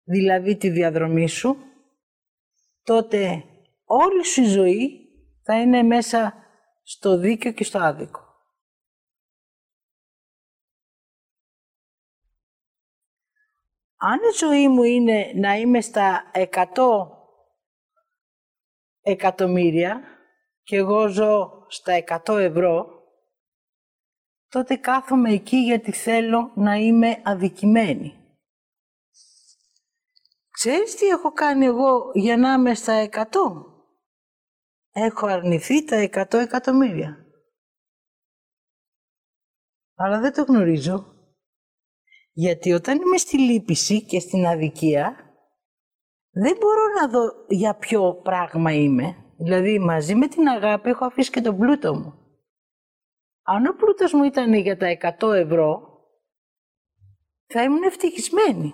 [0.03, 1.57] δηλαδή τη διαδρομή σου,
[2.83, 3.43] τότε
[3.83, 5.09] όλη σου η ζωή
[5.43, 6.33] θα είναι μέσα
[6.83, 8.26] στο δίκαιο και στο άδικο.
[13.99, 16.65] Αν η ζωή μου είναι να είμαι στα 100
[19.01, 20.01] εκατομμύρια
[20.63, 23.03] και εγώ ζω στα 100 ευρώ,
[24.47, 28.17] τότε κάθομαι εκεί γιατί θέλω να είμαι αδικημένη.
[30.49, 33.23] Ξέρεις τι έχω κάνει εγώ για να είμαι στα 100?
[34.91, 37.25] Έχω αρνηθεί τα 100 εκατομμύρια.
[39.95, 41.16] Αλλά δεν το γνωρίζω.
[42.39, 45.15] Γιατί όταν είμαι στη λύπηση και στην αδικία,
[46.31, 49.15] δεν μπορώ να δω για ποιο πράγμα είμαι.
[49.37, 52.13] Δηλαδή, μαζί με την αγάπη έχω αφήσει και τον πλούτο μου.
[53.43, 54.87] Αν ο πλούτος μου ήταν για τα
[55.19, 55.81] 100 ευρώ,
[57.45, 58.73] θα ήμουν ευτυχισμένη.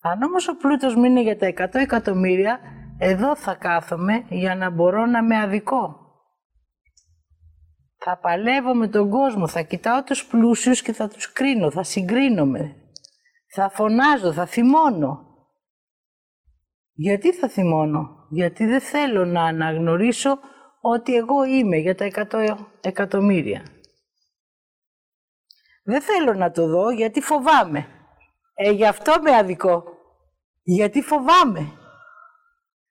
[0.00, 2.60] Αν όμως ο πλούτος μου είναι για τα 100 εκατομμύρια,
[2.98, 6.03] εδώ θα κάθομαι για να μπορώ να με αδικό.
[8.06, 12.76] Θα παλεύω με τον κόσμο, θα κοιτάω τους πλούσιους και θα τους κρίνω, θα συγκρίνομαι.
[13.46, 15.26] Θα φωνάζω, θα θυμώνω.
[16.92, 20.38] Γιατί θα θυμώνω, γιατί δεν θέλω να αναγνωρίσω
[20.80, 23.62] ότι εγώ είμαι για τα 100 εκατομμύρια.
[25.84, 27.86] Δεν θέλω να το δω γιατί φοβάμαι.
[28.54, 29.84] Ε, γι' αυτό με αδικό.
[30.62, 31.72] Γιατί φοβάμαι.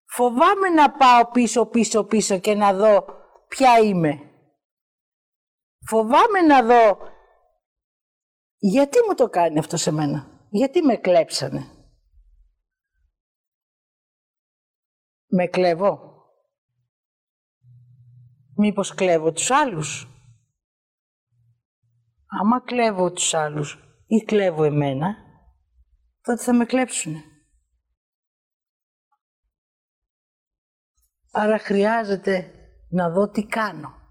[0.06, 3.06] Φοβάμαι να πάω πίσω, πίσω, πίσω και να δω
[3.48, 4.33] ποια είμαι.
[5.86, 7.12] Φοβάμαι να δω
[8.58, 10.48] γιατί μου το κάνει αυτό σε μένα.
[10.50, 11.88] Γιατί με κλέψανε.
[15.28, 16.12] Με κλέβω.
[18.56, 20.08] Μήπως κλέβω τους άλλους.
[22.26, 25.16] Άμα κλέβω τους άλλους ή κλέβω εμένα,
[26.22, 27.24] τότε θα με κλέψουνε.
[31.32, 32.54] Άρα χρειάζεται
[32.90, 34.03] να δω τι κάνω.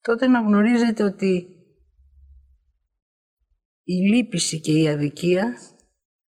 [0.00, 1.60] Τότε να γνωρίζετε ότι
[3.82, 5.58] η λύπηση και η αδικία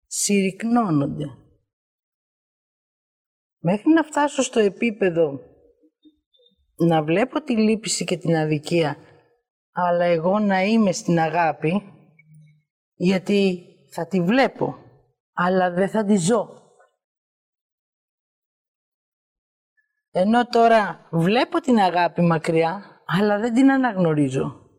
[0.06, 1.26] συρρυκνώνονται.
[3.58, 5.40] Μέχρι να φτάσω στο επίπεδο
[6.76, 8.96] να βλέπω τη λύπηση και την αδικία,
[9.72, 11.82] αλλά εγώ να είμαι στην αγάπη,
[12.94, 14.76] γιατί θα τη βλέπω,
[15.32, 16.60] αλλά δεν θα τη ζω.
[20.10, 24.70] Ενώ τώρα βλέπω την αγάπη μακριά, αλλά δεν την αναγνωρίζω.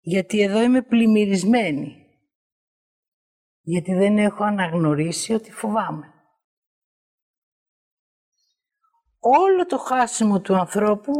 [0.00, 2.06] Γιατί εδώ είμαι πλημμυρισμένη.
[3.60, 6.14] Γιατί δεν έχω αναγνωρίσει ότι φοβάμαι.
[9.18, 11.12] όλο το χάσιμο του ανθρώπου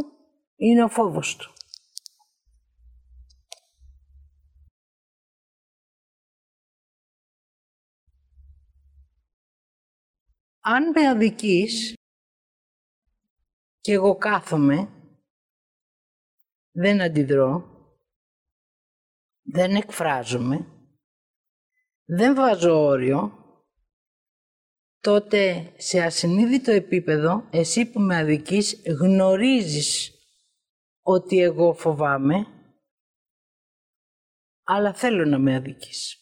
[0.56, 1.52] είναι ο φόβος του.
[10.60, 11.94] αν με αδικείς
[13.80, 14.99] και εγώ κάθομαι,
[16.70, 17.78] δεν αντιδρώ,
[19.42, 20.66] δεν εκφράζομαι,
[22.04, 23.38] δεν βάζω όριο,
[25.00, 30.12] τότε σε ασυνείδητο επίπεδο, εσύ που με αδικείς, γνωρίζεις
[31.02, 32.46] ότι εγώ φοβάμαι,
[34.62, 36.19] αλλά θέλω να με αδικείς.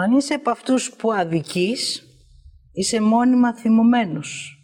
[0.00, 2.02] Αν είσαι από αυτούς που αδικείς,
[2.72, 4.58] είσαι μόνιμα θυμωμένος.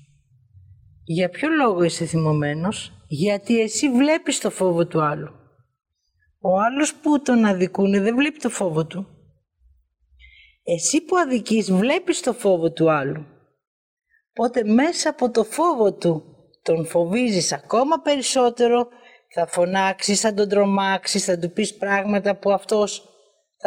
[1.04, 5.32] Για ποιο λόγο είσαι θυμωμένος; Γιατί εσύ βλέπεις το φόβο του άλλου.
[6.40, 9.06] Ο άλλος που τον αδικούνε δεν βλέπει το φόβο του.
[10.62, 13.26] Εσύ που αδικείς βλέπεις το φόβο του άλλου.
[14.30, 16.24] Οπότε μέσα από το φόβο του
[16.62, 18.88] τον φοβίζεις ακόμα περισσότερο,
[19.34, 23.08] θα φωνάξεις, θα τον τρομάξεις, θα του πεις πράγματα που αυτός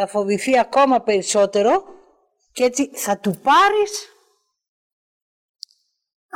[0.00, 1.84] θα φοβηθεί ακόμα περισσότερο
[2.52, 4.08] και έτσι θα του πάρεις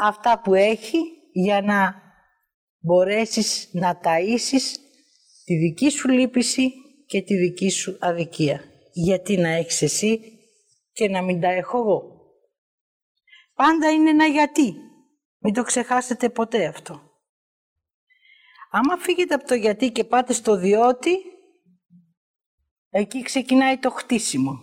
[0.02, 0.98] αυτά που έχει
[1.32, 1.94] για να
[2.78, 4.62] μπορέσεις να ταΐσεις
[5.44, 6.72] τη δική σου λύπηση
[7.06, 8.64] και τη δική σου αδικία.
[8.92, 10.20] Γιατί να έχεις εσύ
[10.92, 12.02] και να μην τα έχω εγώ.
[13.54, 14.74] Πάντα είναι ένα γιατί.
[15.38, 17.10] Μην το ξεχάσετε ποτέ αυτό.
[18.70, 21.31] Άμα φύγετε από το γιατί και πάτε στο διότι,
[22.92, 24.58] εκεί ξεκινάει το χτίσιμο.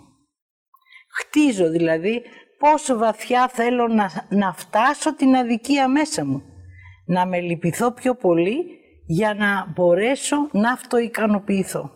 [1.20, 2.22] Χτίζω δηλαδή
[2.58, 6.44] πόσο βαθιά θέλω να, να φτάσω την αδικία μέσα μου.
[7.06, 8.66] Να με λυπηθώ πιο πολύ
[9.06, 11.92] για να μπορέσω να αυτοικανοποιηθώ.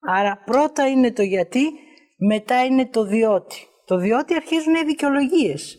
[0.00, 1.72] Άρα πρώτα είναι το γιατί,
[2.16, 3.66] μετά είναι το διότι.
[3.84, 5.78] Το διότι αρχίζουν οι δικαιολογίες.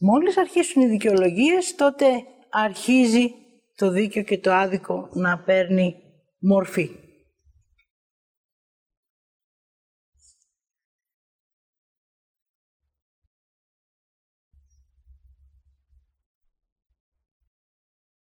[0.00, 2.06] Μόλις αρχίσουν οι δικαιολογίες, τότε
[2.50, 3.34] αρχίζει
[3.76, 5.94] το δίκαιο και το άδικο να παίρνει
[6.38, 6.99] μορφή.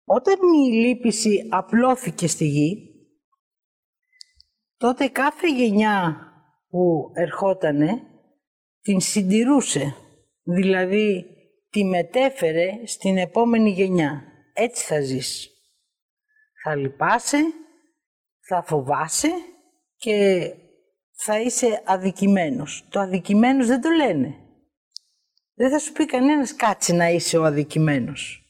[0.04, 2.88] Όταν η λύπηση απλώθηκε στη γη,
[4.76, 6.16] τότε κάθε γενιά
[6.68, 8.02] που ερχότανε
[8.80, 9.94] την συντηρούσε,
[10.42, 11.26] δηλαδή
[11.70, 14.22] τη μετέφερε στην επόμενη γενιά.
[14.52, 15.48] Έτσι θα ζεις.
[16.62, 17.38] Θα λυπάσαι,
[18.46, 19.30] θα φοβάσαι
[19.96, 20.48] και
[21.12, 22.86] θα είσαι αδικημένος.
[22.90, 24.34] Το αδικημένος δεν το λένε.
[25.54, 28.43] Δεν θα σου πει κανένας κάτσε να είσαι ο αδικημένος.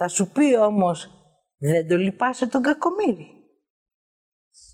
[0.00, 1.08] Θα σου πει όμως,
[1.56, 3.26] δεν το λυπάσαι τον κακομύρι.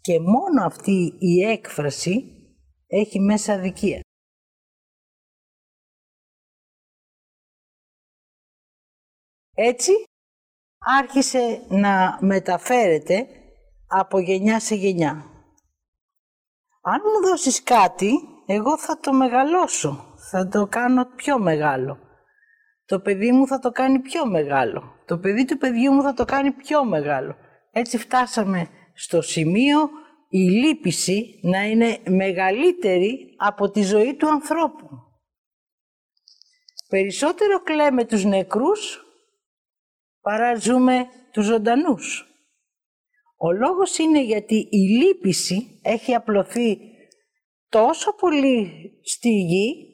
[0.00, 2.24] Και μόνο αυτή η έκφραση
[2.86, 4.00] έχει μέσα αδικία.
[9.54, 9.92] Έτσι,
[10.78, 13.26] άρχισε να μεταφέρεται
[13.86, 15.10] από γενιά σε γενιά.
[16.80, 18.12] Αν μου δώσεις κάτι,
[18.46, 22.03] εγώ θα το μεγαλώσω, θα το κάνω πιο μεγάλο.
[22.86, 26.24] Το παιδί μου θα το κάνει πιο μεγάλο το παιδί του παιδιού μου θα το
[26.24, 27.36] κάνει πιο μεγάλο.
[27.70, 29.90] Έτσι φτάσαμε στο σημείο
[30.28, 34.88] η λύπηση να είναι μεγαλύτερη από τη ζωή του ανθρώπου.
[36.88, 39.04] Περισσότερο κλαίμε τους νεκρούς
[40.20, 42.28] παρά ζούμε τους ζωντανούς.
[43.36, 46.78] Ο λόγος είναι γιατί η λύπηση έχει απλωθεί
[47.68, 48.70] τόσο πολύ
[49.04, 49.93] στη γη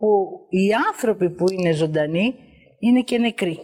[0.00, 2.34] που οι άνθρωποι που είναι ζωντανοί
[2.78, 3.58] είναι και νεκροί.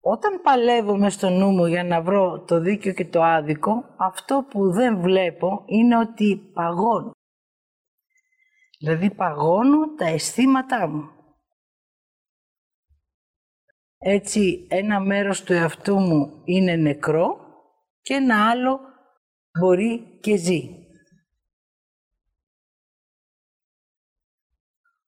[0.00, 4.72] Όταν παλεύω στο νου μου για να βρω το δίκαιο και το άδικο, αυτό που
[4.72, 7.10] δεν βλέπω είναι ότι παγώνω.
[8.78, 11.10] Δηλαδή παγώνω τα αισθήματά μου.
[13.98, 17.36] Έτσι ένα μέρος του εαυτού μου είναι νεκρό
[18.00, 18.80] και ένα άλλο
[19.58, 20.83] μπορεί και ζει.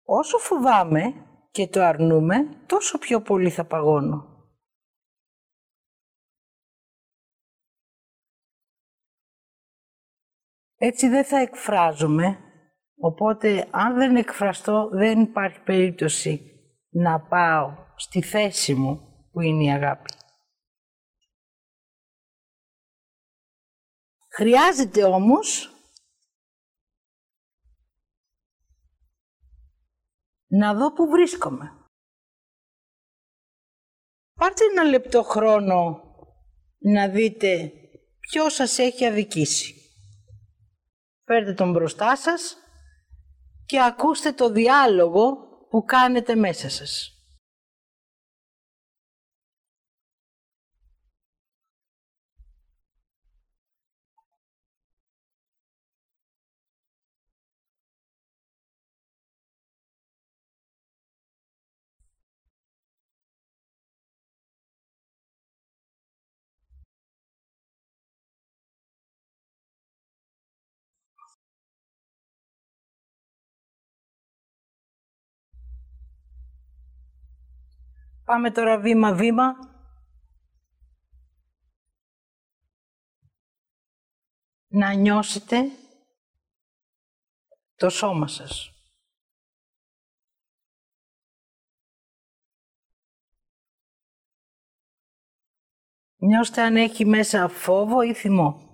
[0.09, 4.35] Όσο φοβάμαι και το αρνούμε, τόσο πιο πολύ θα παγώνω.
[10.79, 12.39] Έτσι δεν θα εκφράζομαι,
[12.97, 16.51] οπότε αν δεν εκφραστώ δεν υπάρχει περίπτωση
[16.89, 19.01] να πάω στη θέση μου
[19.33, 20.13] που είναι η αγάπη.
[24.29, 25.76] Χρειάζεται όμως
[30.47, 31.73] να δω που βρίσκομαι.
[34.35, 36.03] Πάρτε ένα λεπτό χρόνο
[36.79, 37.73] να δείτε
[38.21, 39.75] ποιος σας έχει αδικήσει.
[41.25, 42.57] Φέρτε τον μπροστά σας
[43.67, 45.37] και ακούστε το διάλογο
[45.71, 47.16] που κάνετε μέσα σας.
[78.27, 79.55] Πάμε τώρα βήμα-βήμα.
[84.67, 85.57] Να νιώσετε
[87.75, 88.71] το σώμα σας.
[96.17, 98.66] Νιώστε αν έχει μέσα φόβο ή θυμό.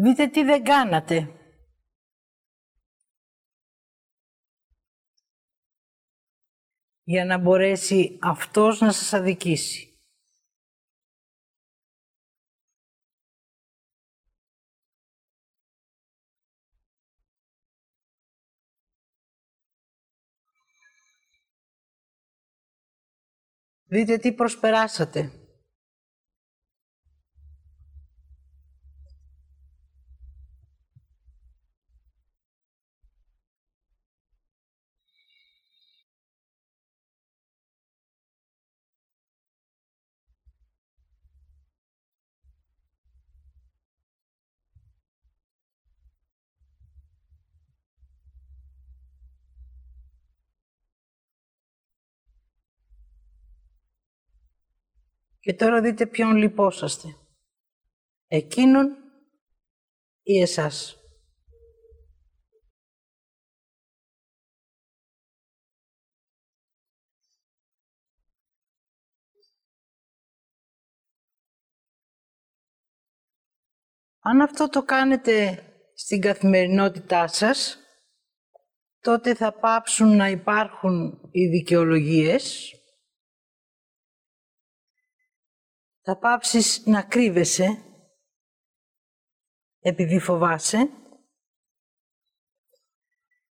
[0.00, 1.32] Δείτε τι δεν κάνατε.
[7.02, 9.98] για να μπορέσει αυτός να σας αδικήσει.
[23.84, 25.47] Δείτε τι προσπεράσατε.
[55.48, 57.08] Και τώρα δείτε ποιον λυπόσαστε.
[58.26, 58.96] Εκείνον
[60.22, 60.96] ή εσάς.
[74.18, 75.62] Αν αυτό το κάνετε
[75.94, 77.78] στην καθημερινότητά σας,
[79.00, 82.72] τότε θα πάψουν να υπάρχουν οι δικαιολογίες
[86.08, 87.82] θα πάψεις να κρύβεσαι
[89.78, 90.90] επειδή φοβάσαι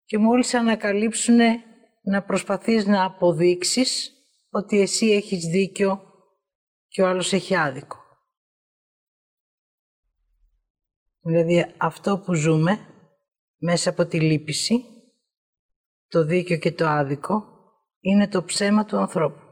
[0.04, 1.38] και μόλις ανακαλύψουν
[2.02, 4.12] να προσπαθείς να αποδείξεις
[4.50, 6.02] ότι εσύ έχεις δίκιο
[6.88, 7.96] και ο άλλος έχει άδικο.
[11.20, 12.78] Δηλαδή αυτό που ζούμε
[13.56, 14.84] μέσα από τη λύπηση,
[16.06, 17.44] το δίκιο και το άδικο,
[18.00, 19.51] είναι το ψέμα του ανθρώπου.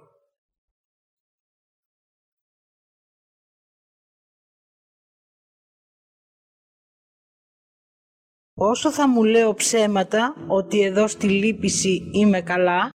[8.62, 12.88] Όσο θα μου λέω ψέματα ότι εδώ στη λύπηση είμαι καλά,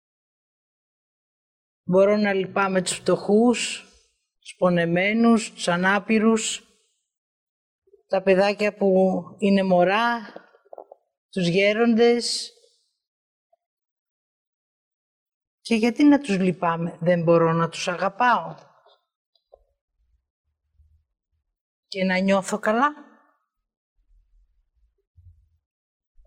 [1.84, 3.86] μπορώ να λυπάμαι τους φτωχούς,
[4.39, 6.64] τους πονεμένους, τους ανάπηρους,
[8.07, 10.34] τα παιδάκια που είναι μωρά,
[11.30, 12.53] τους γέροντες.
[15.61, 18.55] Και γιατί να τους λυπάμαι, δεν μπορώ να τους αγαπάω
[21.88, 23.03] και να νιώθω καλά.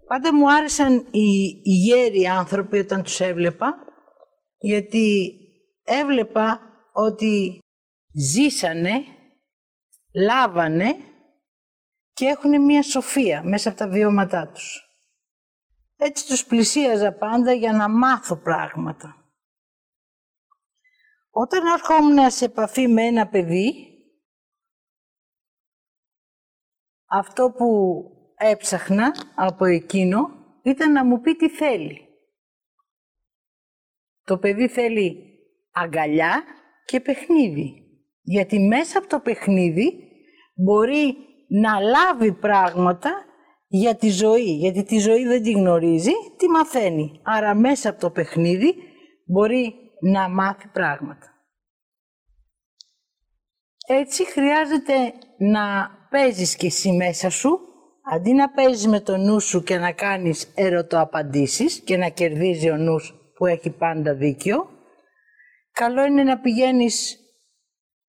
[0.07, 3.74] Πάντα μου άρεσαν οι, οι γέροι άνθρωποι όταν τους έβλεπα,
[4.59, 5.30] γιατί
[5.82, 6.61] έβλεπα
[6.92, 7.59] ότι
[8.12, 9.04] ζήσανε,
[10.14, 10.96] λάβανε
[12.12, 14.80] και έχουν μία σοφία μέσα από τα βιώματά τους.
[15.96, 19.30] Έτσι τους πλησίαζα πάντα για να μάθω πράγματα.
[21.30, 23.88] Όταν έρχόμουν σε επαφή με ένα παιδί,
[27.07, 27.66] αυτό που
[28.39, 30.28] έψαχνα από εκείνο
[30.62, 32.01] ήταν να μου πει τι θέλει.
[34.24, 35.24] Το παιδί θέλει
[35.72, 36.45] αγκαλιά
[36.84, 37.80] και παιχνίδι.
[38.22, 40.09] Γιατί μέσα από το παιχνίδι
[40.55, 41.16] μπορεί
[41.49, 43.24] να λάβει πράγματα
[43.66, 44.57] για τη ζωή.
[44.57, 47.20] Γιατί τη ζωή δεν τη γνωρίζει, τη μαθαίνει.
[47.24, 48.74] Άρα μέσα από το παιχνίδι
[49.26, 51.30] μπορεί να μάθει πράγματα.
[53.87, 57.65] Έτσι χρειάζεται να παίζεις και εσύ μέσα σου
[58.09, 62.76] αντί να παίζεις με το νου σου και να κάνεις ερωτοαπαντήσεις και να κερδίζει ο
[62.76, 64.70] νους που έχει πάντα δίκιο,
[65.72, 67.18] καλό είναι να πηγαίνεις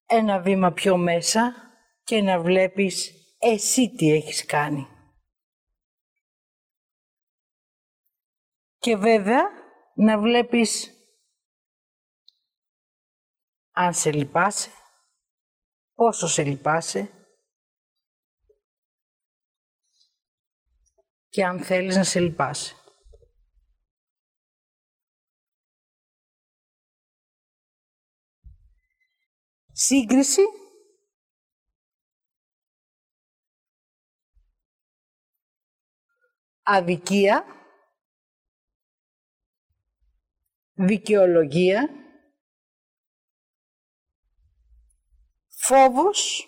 [0.05, 1.53] ένα βήμα πιο μέσα
[2.03, 4.87] και να βλέπεις εσύ τι έχεις κάνει.
[8.77, 9.43] Και βέβαια
[9.95, 10.91] να βλέπεις
[13.71, 14.69] αν σε λυπάσαι,
[15.93, 17.16] πόσο σε λυπάσαι
[21.38, 22.75] και αν θέλεις να σε λυπάσαι.
[29.71, 30.41] Σύγκριση
[36.61, 37.45] αδικία
[40.73, 41.89] δικαιολογία
[45.47, 46.47] φόβος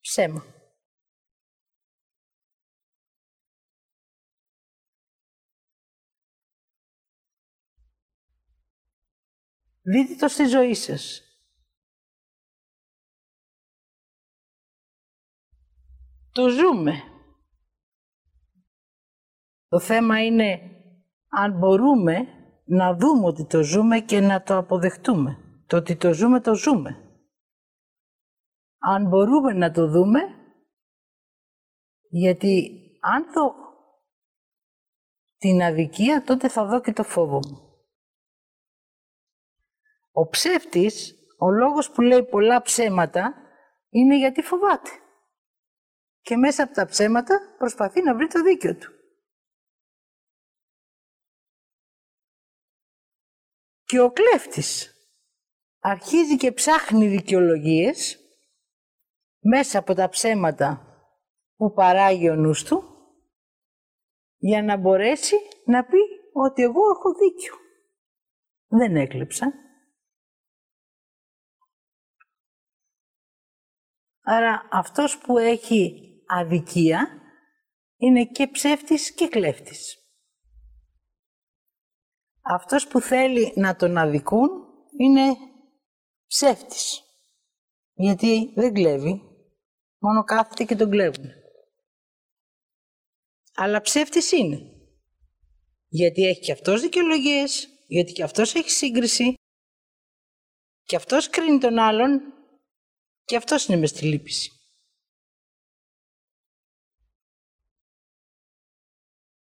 [0.00, 0.57] ψέμα.
[9.90, 11.22] Δείτε το στη ζωή σας.
[16.32, 16.92] Το ζούμε.
[19.68, 20.60] Το θέμα είναι
[21.28, 22.26] αν μπορούμε
[22.64, 25.62] να δούμε ότι το ζούμε και να το αποδεχτούμε.
[25.66, 27.20] Το ότι το ζούμε, το ζούμε.
[28.78, 30.20] Αν μπορούμε να το δούμε,
[32.08, 33.54] γιατί αν δω
[35.38, 37.67] την αδικία, τότε θα δω και το φόβο μου.
[40.18, 43.34] Ο ψεύτης, ο λόγος που λέει πολλά ψέματα,
[43.88, 44.90] είναι γιατί φοβάται.
[46.20, 48.92] Και μέσα από τα ψέματα προσπαθεί να βρει το δίκιο του.
[53.84, 54.94] Και ο κλέφτης
[55.78, 58.18] αρχίζει και ψάχνει δικαιολογίες
[59.40, 60.86] μέσα από τα ψέματα
[61.56, 62.82] που παράγει ο νους του
[64.36, 65.98] για να μπορέσει να πει
[66.32, 67.54] ότι εγώ έχω δίκιο.
[68.66, 69.67] Δεν έκλεψα.
[74.30, 77.08] Άρα αυτός που έχει αδικία
[77.96, 79.98] είναι και ψεύτης και κλέφτης.
[82.40, 84.48] Αυτός που θέλει να τον αδικούν
[84.98, 85.36] είναι
[86.26, 87.02] ψεύτης.
[87.94, 89.22] Γιατί δεν κλέβει,
[89.98, 91.30] μόνο κάθεται και τον κλέβουν.
[93.54, 94.60] Αλλά ψεύτης είναι.
[95.88, 99.34] Γιατί έχει και αυτός δικαιολογίες, γιατί και αυτός έχει σύγκριση,
[100.82, 102.37] και αυτός κρίνει τον άλλον
[103.28, 104.50] και αυτό είναι με στη λύπηση.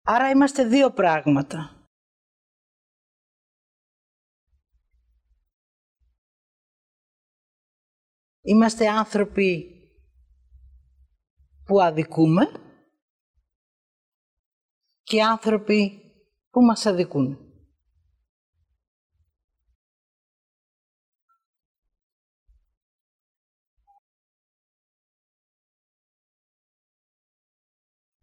[0.03, 1.89] Άρα είμαστε δύο πράγματα.
[8.41, 9.71] Είμαστε άνθρωποι
[11.65, 12.45] που αδικούμε
[15.03, 16.01] και άνθρωποι
[16.51, 17.50] που μας αδικούν.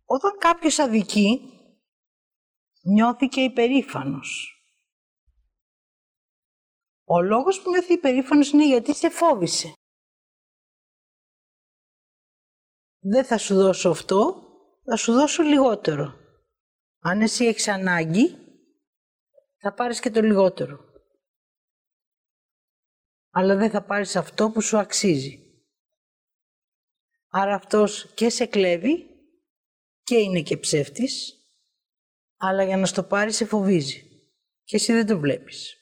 [0.10, 1.40] Όταν κάποιος αδικεί,
[2.82, 4.52] νιώθει και υπερήφανος.
[7.04, 9.74] Ο λόγος που νιώθει υπερήφανος είναι γιατί σε φόβησε.
[13.00, 14.44] Δεν θα σου δώσω αυτό,
[14.84, 16.14] θα σου δώσω λιγότερο.
[17.00, 18.38] Αν εσύ έχεις ανάγκη,
[19.58, 20.80] θα πάρεις και το λιγότερο.
[23.30, 25.64] Αλλά δεν θα πάρεις αυτό που σου αξίζει.
[27.28, 29.17] Άρα αυτός και σε κλέβει
[30.08, 31.46] και είναι και ψεύτης,
[32.38, 34.28] αλλά για να στο πάρει σε φοβίζει.
[34.64, 35.76] Και εσύ δεν το βλέπεις.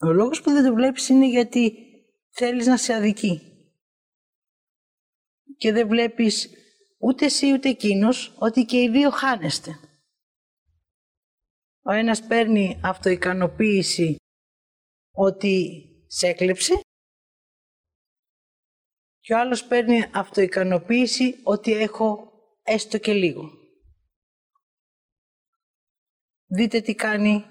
[0.00, 1.74] Ο λόγος που δεν το βλέπεις είναι γιατί
[2.30, 3.40] θέλεις να σε αδικεί.
[5.56, 6.50] Και δεν βλέπεις
[6.98, 9.80] ούτε εσύ ούτε εκείνος ότι και οι δύο χάνεστε.
[11.82, 14.16] Ο ένας παίρνει αυτοικανοποίηση
[15.10, 16.80] ότι σε έκλεψε
[19.20, 23.50] και ο άλλος παίρνει αυτοικανοποίηση ότι έχω έστω και λίγο.
[26.46, 27.44] Δείτε τι κάνει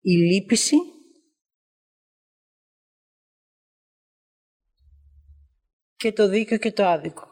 [0.00, 0.76] η λύπηση
[5.96, 7.28] και το δίκιο και το άδικο.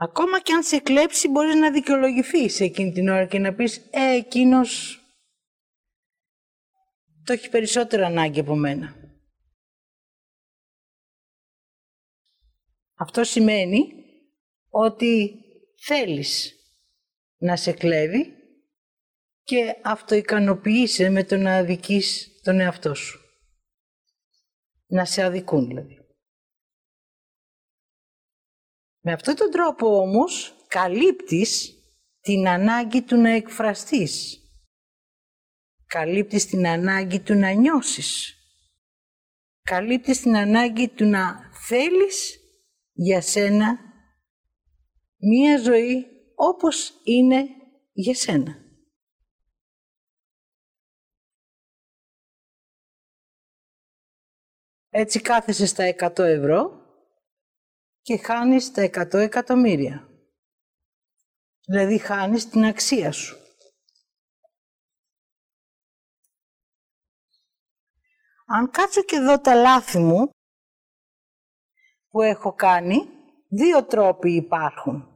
[0.00, 4.14] Ακόμα και αν σε κλέψει μπορείς να δικαιολογηθείς εκείνη την ώρα και να πεις «Ε,
[4.14, 5.02] εκείνος
[7.28, 8.94] το έχει περισσότερο ανάγκη από μένα».
[12.94, 13.92] Αυτό σημαίνει
[14.68, 15.34] ότι
[15.76, 16.54] θέλεις
[17.36, 18.36] να σε κλέβει
[19.42, 23.20] και αυτοικανοποιείσαι με το να αδικείς τον εαυτό σου.
[24.86, 25.98] Να σε αδικούν δηλαδή.
[29.00, 31.72] Με αυτόν τον τρόπο όμως καλύπτεις
[32.20, 34.42] την ανάγκη του να εκφραστείς.
[35.88, 38.34] Καλύπτεις την ανάγκη του να νιώσεις.
[39.62, 42.38] Καλύπτεις την ανάγκη του να θέλεις
[42.92, 43.78] για σένα
[45.16, 47.46] μία ζωή όπως είναι
[47.92, 48.56] για σένα.
[54.88, 56.86] Έτσι κάθεσαι στα 100 ευρώ
[58.02, 60.08] και χάνεις τα 100 εκατομμύρια.
[61.66, 63.47] Δηλαδή χάνεις την αξία σου.
[68.50, 70.30] Αν κάτσω και δω τα λάθη μου
[72.08, 73.08] που έχω κάνει,
[73.48, 75.08] δύο τρόποι υπάρχουν.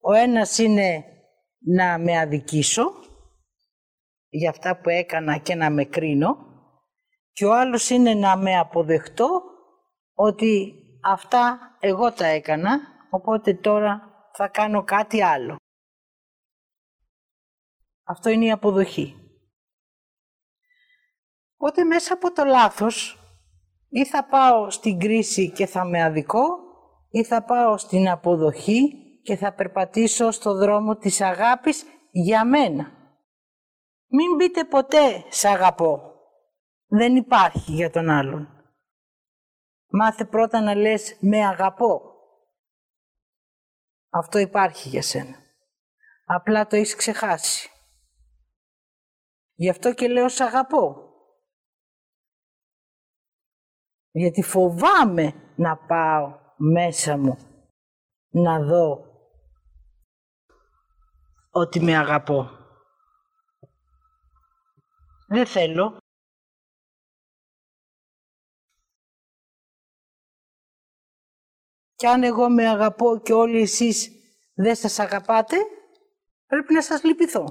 [0.00, 1.04] Ο ένας είναι
[1.58, 2.92] να με αδικήσω
[4.28, 6.36] για αυτά που έκανα και να με κρίνω
[7.32, 9.42] και ο άλλος είναι να με αποδεχτώ
[10.14, 14.02] ότι αυτά εγώ τα έκανα, οπότε τώρα
[14.32, 15.56] θα κάνω κάτι άλλο.
[18.04, 19.21] Αυτό είναι η αποδοχή.
[21.64, 23.18] Οπότε μέσα από το λάθος
[23.88, 26.44] ή θα πάω στην κρίση και θα με αδικό
[27.10, 28.92] ή θα πάω στην αποδοχή
[29.22, 32.92] και θα περπατήσω στο δρόμο της αγάπης για μένα.
[34.06, 36.14] Μην πείτε ποτέ «Σ' αγαπώ».
[36.86, 38.48] Δεν υπάρχει για τον άλλον.
[39.90, 42.02] Μάθε πρώτα να λες «Με αγαπώ».
[44.10, 45.36] Αυτό υπάρχει για σένα.
[46.24, 47.70] Απλά το έχεις ξεχάσει.
[49.54, 51.10] Γι' αυτό και λέω «Σ' αγαπώ».
[54.12, 57.38] Γιατί φοβάμαι να πάω μέσα μου
[58.28, 59.12] να δω
[61.50, 62.50] ότι με αγαπώ.
[65.28, 65.96] Δεν θέλω.
[71.94, 74.10] Κι αν εγώ με αγαπώ και όλοι εσείς
[74.54, 75.56] δεν σας αγαπάτε,
[76.46, 77.44] πρέπει να σας λυπηθώ.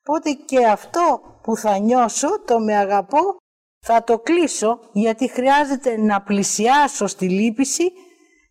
[0.00, 3.39] Οπότε και αυτό που θα νιώσω, το με αγαπώ,
[3.80, 7.92] θα το κλείσω γιατί χρειάζεται να πλησιάσω στη λύπηση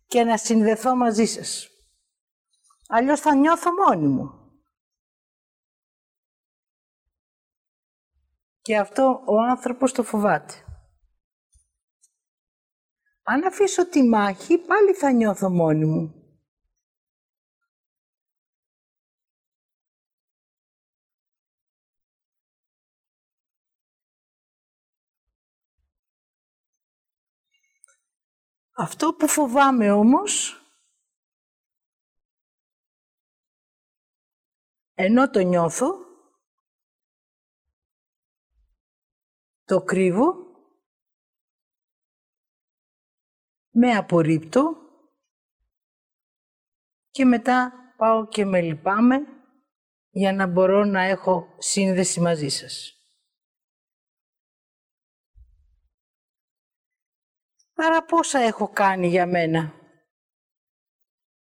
[0.06, 1.68] και να συνδεθώ μαζί σας.
[2.88, 4.34] Αλλιώς θα νιώθω μόνη μου.
[8.60, 10.54] Και αυτό ο άνθρωπος το φοβάται.
[13.22, 16.19] Αν αφήσω τη μάχη, πάλι θα νιώθω μόνη μου.
[28.80, 30.62] Αυτό που φοβάμαι όμως
[34.94, 35.86] ενώ το νιώθω,
[39.64, 40.34] το κρύβω,
[43.70, 44.76] με απορρίπτω
[47.10, 49.18] και μετά πάω και με λυπάμαι
[50.10, 52.99] για να μπορώ να έχω σύνδεση μαζί σας.
[57.82, 59.72] Άρα πόσα έχω κάνει για μένα;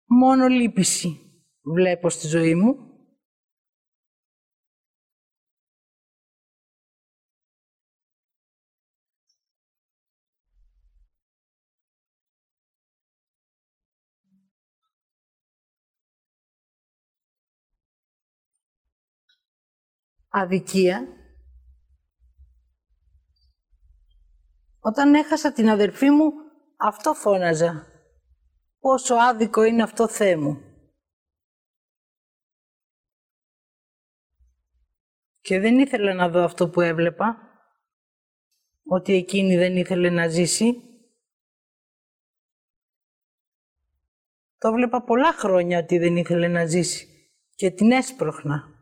[0.04, 1.20] Μόνο λύπηση
[1.62, 2.76] βλέπω στη ζωή μου
[20.28, 21.23] αδικία.
[24.86, 26.32] Όταν έχασα την αδερφή μου,
[26.76, 27.86] αυτό φώναζα.
[28.78, 30.62] Πόσο άδικο είναι αυτό Θεέ μου.
[35.40, 37.38] Και δεν ήθελα να δω αυτό που έβλεπα,
[38.84, 40.82] ότι εκείνη δεν ήθελε να ζήσει.
[44.58, 48.74] Το βλέπα πολλά χρόνια ότι δεν ήθελε να ζήσει και την έσπρωχνα.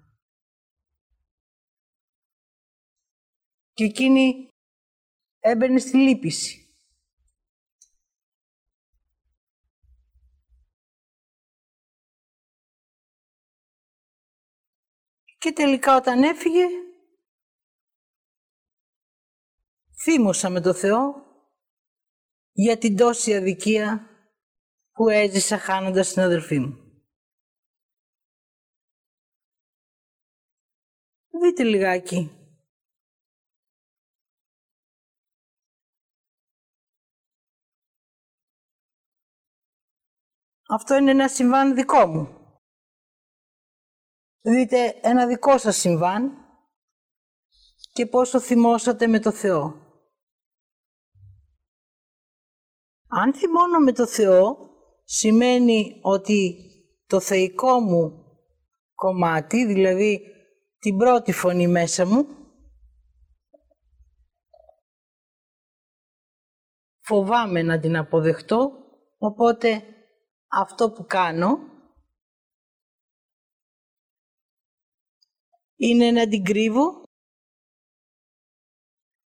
[3.73, 4.49] και εκείνη
[5.45, 6.57] έμπαινε στη λύπηση.
[15.39, 16.65] Και τελικά όταν έφυγε,
[20.03, 21.01] θύμωσα με το Θεό
[22.53, 24.07] για την τόση αδικία
[24.93, 26.77] που έζησα χάνοντας την αδελφή μου.
[31.41, 32.42] Δείτε λιγάκι
[40.73, 42.29] Αυτό είναι ένα συμβάν δικό μου.
[44.41, 46.33] Δείτε ένα δικό σας συμβάν
[47.93, 49.75] και πόσο θυμώσατε με το Θεό.
[53.07, 54.71] Αν θυμώνω με το Θεό,
[55.05, 56.57] σημαίνει ότι
[57.07, 58.25] το θεϊκό μου
[58.95, 60.21] κομμάτι, δηλαδή
[60.79, 62.27] την πρώτη φωνή μέσα μου.
[67.01, 68.73] Φοβάμαι να την αποδεχτώ,
[69.19, 69.87] οπότε
[70.53, 71.59] αυτό που κάνω
[75.77, 77.03] είναι να την κρύβω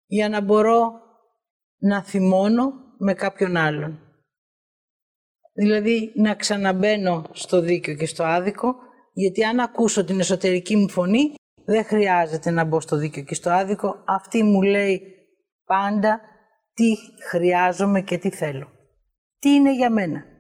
[0.07, 0.93] για να μπορώ
[1.79, 3.99] να θυμώνω με κάποιον άλλον.
[5.53, 8.75] Δηλαδή να ξαναμπαίνω στο δίκαιο και στο άδικο,
[9.12, 13.51] γιατί αν ακούσω την εσωτερική μου φωνή, δεν χρειάζεται να μπω στο δίκαιο και στο
[13.51, 14.03] άδικο.
[14.07, 15.01] Αυτή μου λέει
[15.64, 16.20] πάντα
[16.75, 16.95] τι
[17.29, 18.68] χρειάζομαι και τι θέλω.
[19.39, 20.34] Τι είναι για μένα;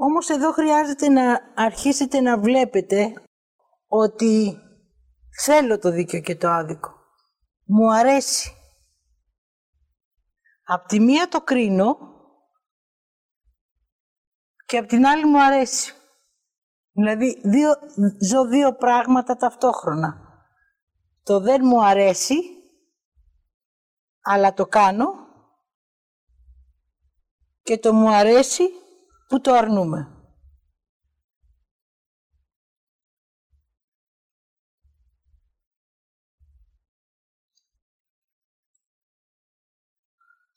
[0.00, 3.22] Όμως εδώ χρειάζεται να αρχίσετε να βλέπετε
[3.86, 4.58] ότι
[5.42, 6.94] θέλω το δίκαιο και το άδικο.
[7.64, 8.52] Μου αρέσει.
[10.64, 11.98] Απ' τη μία το κρίνω
[14.66, 15.94] και απ' την άλλη μου αρέσει.
[16.92, 17.74] Δηλαδή, δύο,
[18.20, 20.22] ζω δύο πράγματα ταυτόχρονα.
[21.22, 22.36] Το δεν μου αρέσει,
[24.20, 25.14] αλλά το κάνω
[27.62, 28.70] και το μου αρέσει
[29.28, 30.18] που το αρνούμε;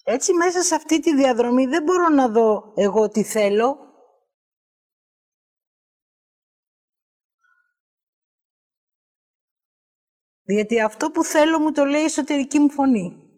[0.04, 3.78] Έτσι μέσα σε αυτή τη διαδρομή δεν μπορώ να δω εγώ τι θέλω.
[10.44, 13.31] Γιατί αυτό που θέλω μου το λέει η εσωτερική μου φωνή.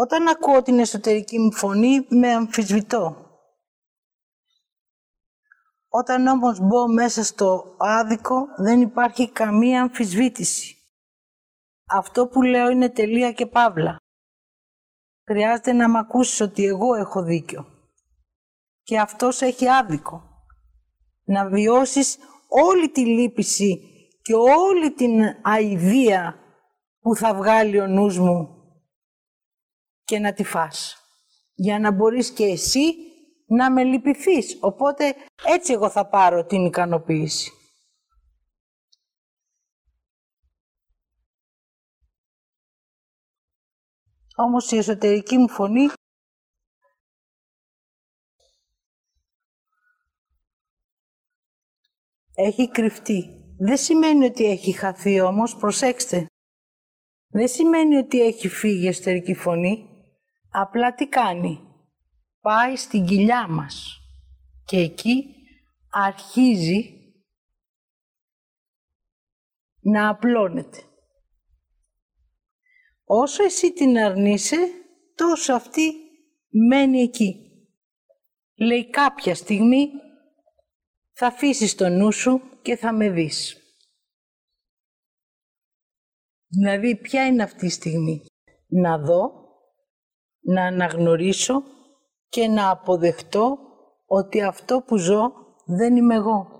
[0.00, 3.16] Όταν ακούω την εσωτερική μου φωνή, με αμφισβητώ.
[5.88, 10.76] Όταν όμως μπω μέσα στο άδικο, δεν υπάρχει καμία αμφισβήτηση.
[11.86, 13.96] Αυτό που λέω είναι τελεία και παύλα.
[15.30, 17.66] Χρειάζεται να μ' ακούσεις ότι εγώ έχω δίκιο.
[18.82, 20.22] Και αυτός έχει άδικο.
[21.24, 23.80] Να βιώσεις όλη τη λύπηση
[24.22, 26.38] και όλη την αηδία
[27.00, 28.59] που θα βγάλει ο νους μου
[30.10, 30.96] και να τη φας.
[31.54, 32.94] Για να μπορείς και εσύ
[33.46, 34.58] να με λυπηθείς.
[34.60, 35.14] Οπότε
[35.46, 37.50] έτσι εγώ θα πάρω την ικανοποίηση.
[44.36, 45.88] Όμως η εσωτερική μου φωνή
[52.34, 53.44] έχει κρυφτεί.
[53.58, 56.26] Δεν σημαίνει ότι έχει χαθεί όμως, προσέξτε.
[57.28, 59.89] Δεν σημαίνει ότι έχει φύγει η εσωτερική φωνή.
[60.50, 61.60] Απλά τι κάνει;
[62.40, 64.00] Πάει στην κοιλιά μας
[64.64, 65.34] και εκεί
[65.90, 66.94] αρχίζει
[69.80, 70.82] να απλώνεται.
[73.04, 74.56] Όσο εσύ την αρνείσαι,
[75.14, 75.92] τόσο αυτή
[76.68, 77.44] μένει εκεί.
[78.54, 79.88] Λέει κάποια στιγμή
[81.12, 83.56] θα αφήσεις το νου σου και θα με δεις.
[86.46, 88.24] Δηλαδή, ποια είναι αυτή η στιγμή;
[88.66, 89.39] Να δω
[90.40, 91.62] να αναγνωρίσω
[92.28, 93.58] και να αποδεχτώ
[94.06, 95.32] ότι αυτό που ζω
[95.64, 96.58] δεν είμαι εγώ.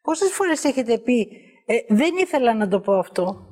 [0.00, 1.28] Πόσες φορές έχετε πει,
[1.66, 3.50] ε, δεν ήθελα να το πω αυτό.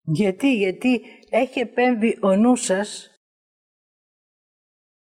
[0.00, 3.10] Γιατί, γιατί έχει επέμβει ο νους σας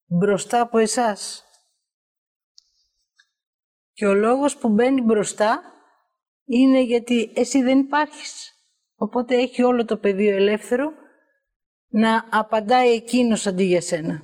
[0.06, 1.49] μπροστά από εσάς.
[4.00, 5.62] Και ο λόγος που μπαίνει μπροστά
[6.44, 8.52] είναι γιατί εσύ δεν υπάρχεις.
[8.94, 10.92] Οπότε έχει όλο το πεδίο ελεύθερο
[11.88, 14.22] να απαντάει εκείνος αντί για σένα.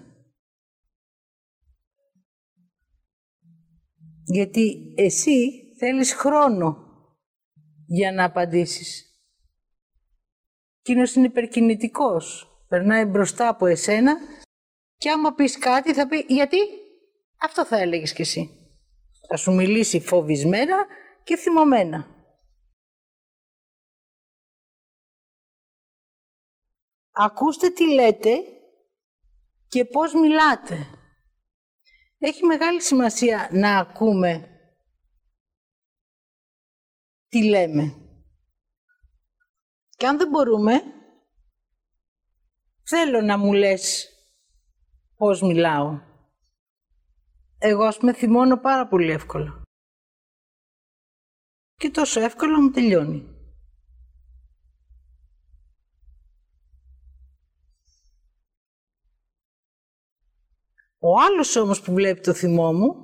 [4.24, 6.76] Γιατί εσύ θέλεις χρόνο
[7.86, 9.20] για να απαντήσεις.
[10.80, 12.48] Εκείνος είναι υπερκινητικός.
[12.68, 14.16] Περνάει μπροστά από εσένα
[14.96, 16.58] και άμα πεις κάτι θα πει «Γιατί»
[17.40, 18.65] αυτό θα έλεγες κι εσύ.
[19.28, 20.86] Θα σου μιλήσει φοβισμένα
[21.24, 22.16] και θυμωμένα.
[27.10, 28.36] Ακούστε τι λέτε
[29.68, 30.86] και πώς μιλάτε.
[32.18, 34.50] Έχει μεγάλη σημασία να ακούμε
[37.28, 37.94] τι λέμε.
[39.96, 40.82] Και αν δεν μπορούμε,
[42.82, 44.10] θέλω να μου λες
[45.16, 46.05] πώς μιλάω.
[47.68, 49.62] Εγώ, ας πούμε, θυμώνω πάρα πολύ εύκολα.
[51.74, 53.30] Και τόσο εύκολα μου τελειώνει.
[60.98, 62.94] Ο άλλος όμως που βλέπει το θυμό μου,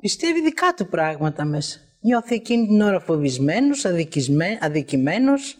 [0.00, 1.80] πιστεύει δικά του πράγματα μέσα.
[2.00, 3.84] Νιώθει εκείνη την ώρα φοβισμένος,
[4.60, 5.59] αδικημένος.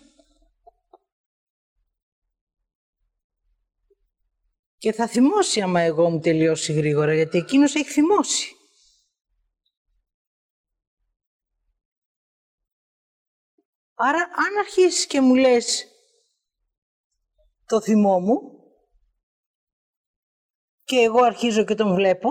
[4.80, 8.54] Και θα θυμώσει άμα εγώ μου τελειώσει γρήγορα, γιατί εκείνος έχει θυμώσει.
[13.94, 15.86] Άρα αν αρχίσεις και μου λες
[17.66, 18.40] το θυμό μου
[20.84, 22.28] και εγώ αρχίζω και τον βλέπω,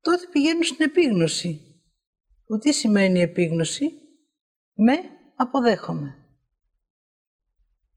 [0.00, 1.82] τότε πηγαίνω στην επίγνωση.
[2.44, 3.90] Που τι σημαίνει επίγνωση;
[4.74, 4.94] Με
[5.36, 6.38] αποδέχομαι.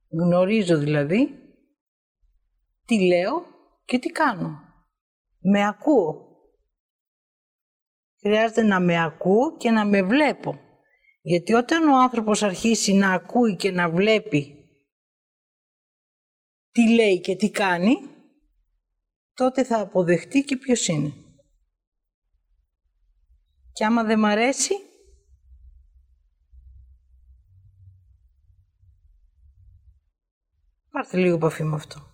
[0.09, 1.40] Γνωρίζω δηλαδή
[2.85, 3.45] τι λέω
[3.85, 4.59] και τι κάνω.
[5.39, 6.29] Με ακούω.
[8.19, 10.59] Χρειάζεται να με ακούω και να με βλέπω.
[11.21, 14.61] Γιατί όταν ο άνθρωπος αρχίσει να ακούει και να βλέπει
[16.71, 17.95] τι λέει και τι κάνει,
[19.33, 21.13] τότε θα αποδεχτεί και ποιος είναι.
[23.73, 24.73] Και άμα δεν μ' αρέσει,
[30.91, 32.11] πάρτε λίγο επαφή με αυτό.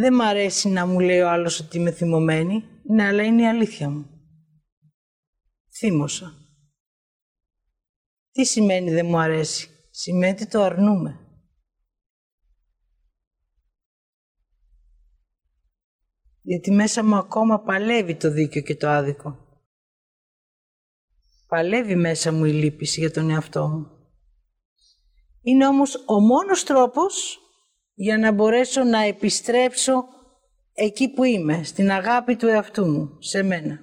[0.00, 2.64] Δεν μ' αρέσει να μου λέει ο άλλος ότι είμαι θυμωμένη.
[2.82, 4.10] Ναι, αλλά είναι η αλήθεια μου.
[5.78, 6.32] Θύμωσα.
[8.30, 11.20] Τι σημαίνει δεν μου αρέσει; Σημαίνει ότι το αρνούμε.
[16.42, 19.62] Γιατί μέσα μου ακόμα παλεύει το δίκαιο και το άδικο.
[21.46, 23.90] Παλεύει μέσα μου η λύπηση για τον εαυτό μου.
[25.42, 27.39] Είναι όμως ο μόνος τρόπος
[28.00, 30.04] για να μπορέσω να επιστρέψω
[30.72, 33.78] εκεί που είμαι, στην αγάπη του εαυτού μου, σε μένα.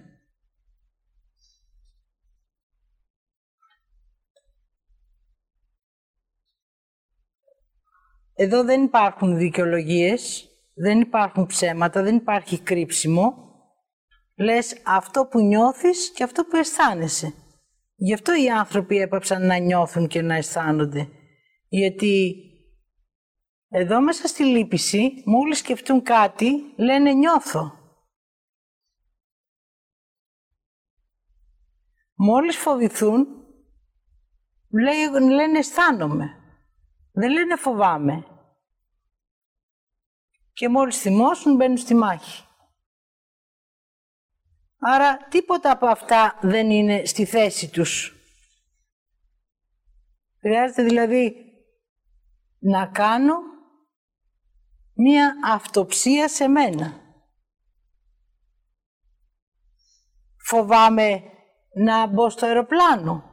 [8.33, 13.33] Εδώ δεν υπάρχουν δικαιολογίες, δεν υπάρχουν ψέματα, δεν υπάρχει κρύψιμο.
[14.35, 17.33] Λες αυτό που νιώθεις και αυτό που αισθάνεσαι.
[17.95, 21.07] Γι' αυτό οι άνθρωποι έπαψαν να νιώθουν και να αισθάνονται.
[21.67, 22.41] Γιατί
[23.69, 27.71] εδώ μέσα στη λύπηση, μόλις σκεφτούν κάτι, λένε νιώθω.
[32.13, 33.27] Μόλις φοβηθούν,
[35.29, 36.37] λένε αισθάνομαι.
[37.11, 38.25] Δεν λένε φοβάμαι.
[40.53, 42.45] Και μόλις θυμώσουν μπαίνουν στη μάχη.
[44.79, 48.15] Άρα τίποτα από αυτά δεν είναι στη θέση τους.
[50.39, 51.35] Χρειάζεται δηλαδή
[52.59, 53.56] να κάνω
[54.97, 57.01] μία αυτοψία σε μένα.
[60.45, 61.21] Φοβάμαι
[61.73, 63.27] να μπω στο αεροπλάνο.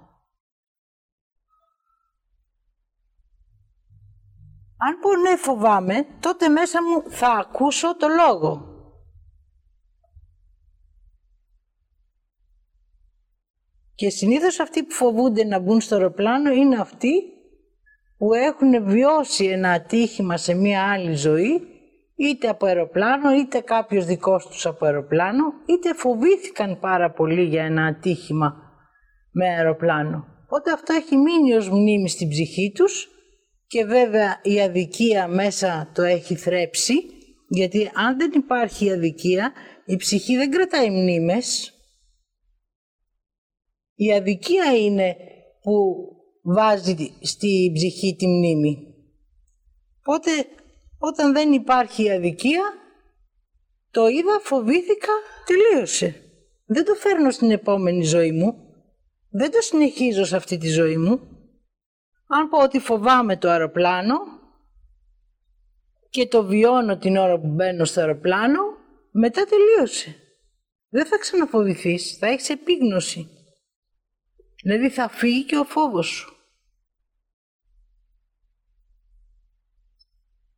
[4.76, 8.72] Αν πω ναι φοβάμαι, τότε μέσα μου θα ακούσω το λόγο.
[13.94, 17.33] Και συνήθως αυτοί που φοβούνται να μπουν στο αεροπλάνο είναι αυτοί
[18.18, 21.60] που έχουν βιώσει ένα ατύχημα σε μία άλλη ζωή,
[22.16, 27.86] είτε από αεροπλάνο, είτε κάποιος δικός τους από αεροπλάνο, είτε φοβήθηκαν πάρα πολύ για ένα
[27.86, 28.54] ατύχημα
[29.32, 30.24] με αεροπλάνο.
[30.44, 33.08] Οπότε αυτό έχει μείνει ως μνήμη στην ψυχή τους
[33.66, 36.94] και βέβαια η αδικία μέσα το έχει θρέψει,
[37.48, 39.52] γιατί αν δεν υπάρχει αδικία,
[39.84, 41.72] η ψυχή δεν κρατάει μνήμες.
[43.94, 45.16] Η αδικία είναι
[45.62, 46.06] που
[46.44, 48.94] βάζει στη ψυχή τη μνήμη.
[49.98, 50.30] Οπότε
[50.98, 52.62] όταν δεν υπάρχει αδικία,
[53.90, 55.12] το είδα, φοβήθηκα,
[55.46, 56.20] τελείωσε.
[56.66, 58.56] Δεν το φέρνω στην επόμενη ζωή μου.
[59.30, 61.20] Δεν το συνεχίζω σε αυτή τη ζωή μου.
[62.26, 64.16] Αν πω ότι φοβάμαι το αεροπλάνο
[66.10, 68.60] και το βιώνω την ώρα που μπαίνω στο αεροπλάνο,
[69.10, 70.16] μετά τελείωσε.
[70.88, 73.28] Δεν θα ξαναφοβηθείς, θα έχεις επίγνωση.
[74.62, 76.33] Δηλαδή θα φύγει και ο φόβος σου.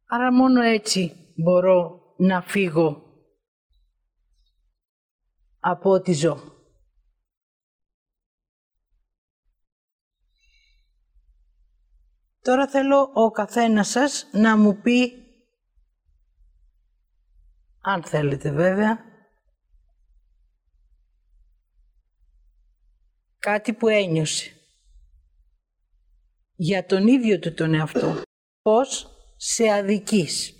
[0.09, 3.03] Άρα μόνο έτσι μπορώ να φύγω
[5.59, 6.55] από ό,τι ζω.
[12.41, 15.13] Τώρα θέλω ο καθένας σας να μου πει,
[17.81, 19.05] αν θέλετε βέβαια,
[23.39, 24.51] κάτι που ένιωσε
[26.55, 28.23] για τον ίδιο του τον εαυτό.
[28.63, 30.56] Πώς; Σε αδικείς.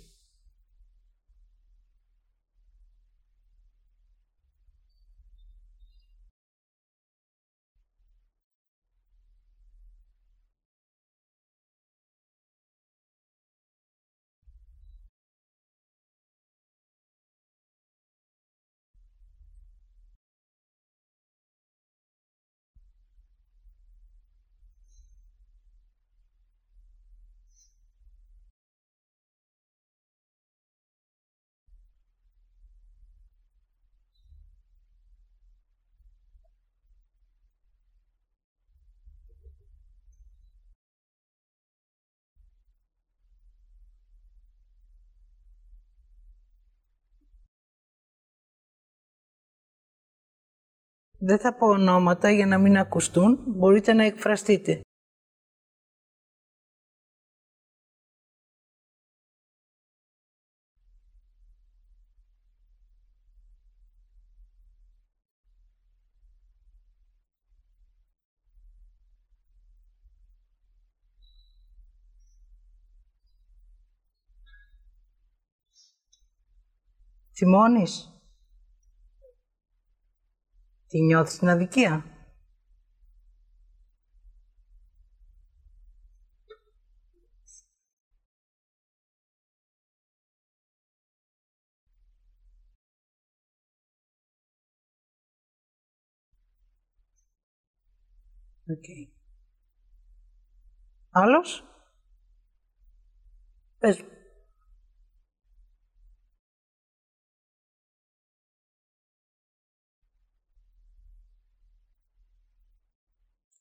[51.19, 53.39] Δεν θα πω ονόματα για να μην ακουστούν.
[53.47, 54.81] Μπορείτε να εκφραστείτε.
[77.33, 78.16] Θυμώνεις.
[80.87, 82.05] Τη νιώθεις την αδικία;
[98.69, 99.07] Okay.
[101.09, 101.63] Άλλος;
[103.77, 104.03] Πες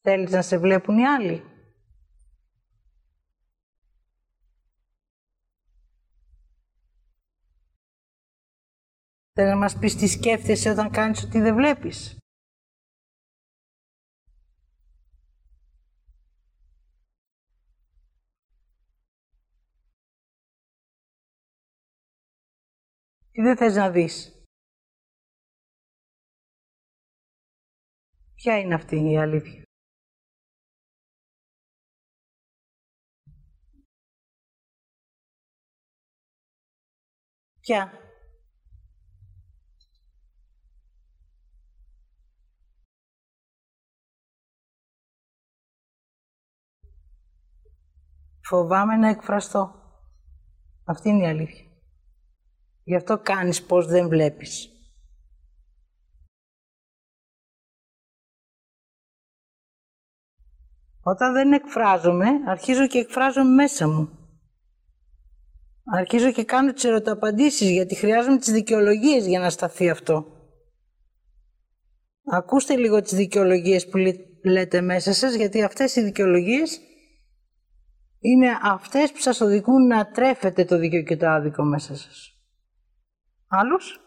[0.09, 1.43] Θέλεις να σε βλέπουν οι άλλοι;
[9.33, 12.19] Θέλεις να μας πεις τι σκέφτεσαι όταν κάνεις ότι δεν βλέπεις;
[23.33, 24.43] Τι δεν θες να δεις;
[28.35, 29.66] Ποια είναι αυτή η αλήθεια;
[37.67, 37.91] Ποια;
[48.43, 49.75] Φοβάμαι να εκφραστώ.
[50.85, 51.67] Αυτή είναι η αλήθεια.
[52.85, 54.71] Γι' αυτό κάνεις πως δεν βλέπεις.
[61.03, 64.26] Όταν δεν εκφράζομαι, αρχίζω και εκφράζομαι μέσα μου.
[65.89, 70.27] Αρχίζω και κάνω τις ερωταπαντήσεις γιατί χρειάζομαι τις δικαιολογίες για να σταθεί αυτό.
[72.25, 73.99] Ακούστε λίγο τις δικαιολογίες που
[74.45, 76.81] λέτε μέσα σας γιατί αυτές οι δικαιολογίες
[78.21, 82.31] είναι αυτές που σας οδηγούν να τρέφετε το δίκαιο και το άδικο μέσα σας.
[83.49, 84.01] Άλλους;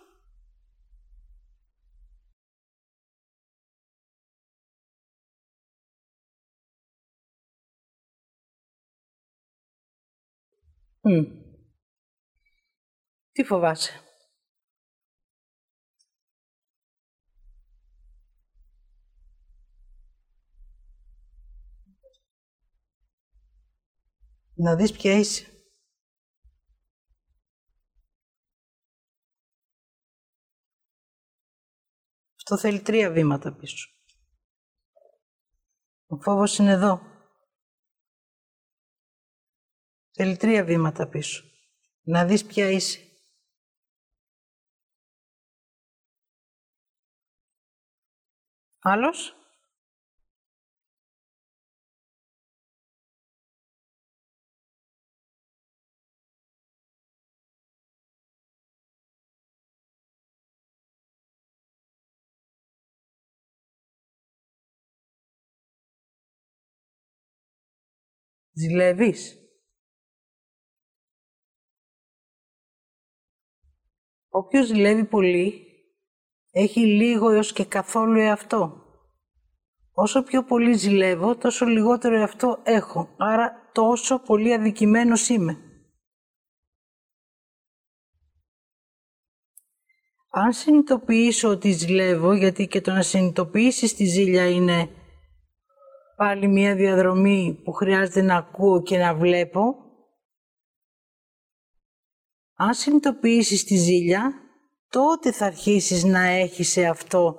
[13.32, 14.04] Τι φοβάσαι;
[24.62, 25.46] Να δεις ποια είσαι.
[32.36, 33.90] Αυτό θέλει τρία βήματα πίσω.
[36.08, 37.02] Ο φόβος είναι εδώ.
[40.12, 41.44] Θέλει τρία βήματα πίσω.
[42.02, 43.09] Να δεις ποια είσαι.
[48.82, 49.34] Άλλος;
[68.52, 69.38] Ζηλεύεις;
[74.30, 75.69] Όποιος ζηλεύει πολύ,
[76.60, 78.84] έχει λίγο έως και καθόλου εαυτό.
[79.94, 83.16] Όσο πιο πολύ ζηλεύω, τόσο λιγότερο εαυτό έχω.
[83.18, 85.58] Άρα τόσο πολύ αδικημένος είμαι.
[90.32, 94.90] Αν συνειδητοποιήσω ότι ζηλεύω, γιατί και το να συνειδητοποιήσεις τη ζήλια είναι
[96.16, 99.76] πάλι μια διαδρομή που χρειάζεται να ακούω και να βλέπω,
[102.54, 104.49] αν συνειδητοποιήσεις τη ζήλια,
[104.90, 107.36] τότε θα αρχίσεις να έχεις σε αυτό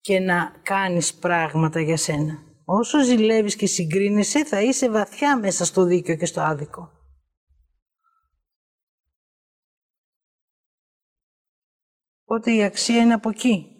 [0.00, 2.44] και να κάνεις πράγματα για σένα.
[2.64, 6.90] Όσο ζηλεύεις και συγκρίνεσαι, θα είσαι βαθιά μέσα στο δίκαιο και στο άδικο.
[12.24, 13.70] Οπότε η αξία είναι από εκεί.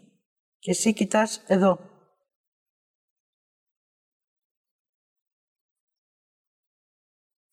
[0.58, 1.78] Και εσύ κοιτάς εδώ.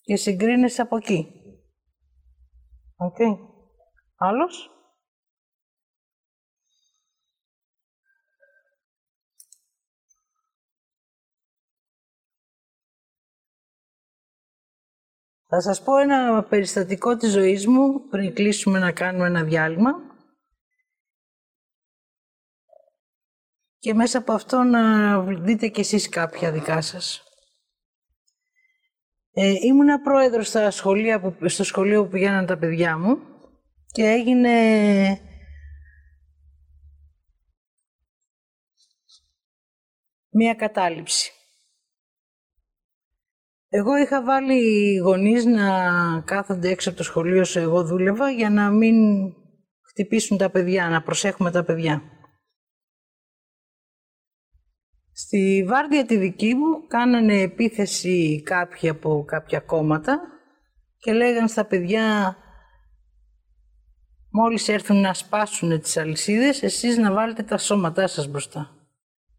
[0.02, 1.28] Και συγκρίνεσαι από εκεί.
[2.96, 3.16] OK.
[3.20, 3.38] Okay.
[4.16, 4.70] Άλλος;
[15.56, 19.91] Θα σας πω ένα περιστατικό της ζωής μου πριν κλείσουμε να κάνουμε ένα διάλειμμα.
[23.78, 27.24] Και μέσα από αυτό να δείτε κι εσείς κάποια δικά σας.
[29.32, 33.18] Ε, ήμουνα πρόεδρος στα σχολεία που, στο σχολείο που πηγαίναν τα παιδιά μου
[33.91, 34.51] και έγινε
[40.30, 41.33] μία κατάληψη.
[43.76, 45.70] Εγώ είχα βάλει γονείς να
[46.26, 48.96] κάθονται έξω από το σχολείο όσο εγώ δούλευα για να μην
[49.90, 52.02] χτυπήσουν τα παιδιά, να προσέχουμε τα παιδιά.
[55.14, 60.22] Στη βάρδια τη δική μου κάνανε επίθεση κάποιοι από κάποια κόμματα
[60.98, 62.38] και λέγαν στα παιδιά
[64.30, 68.70] μόλις έρθουν να σπάσουν τις αλυσίδες, εσείς να βάλετε τα σώματά σας μπροστά.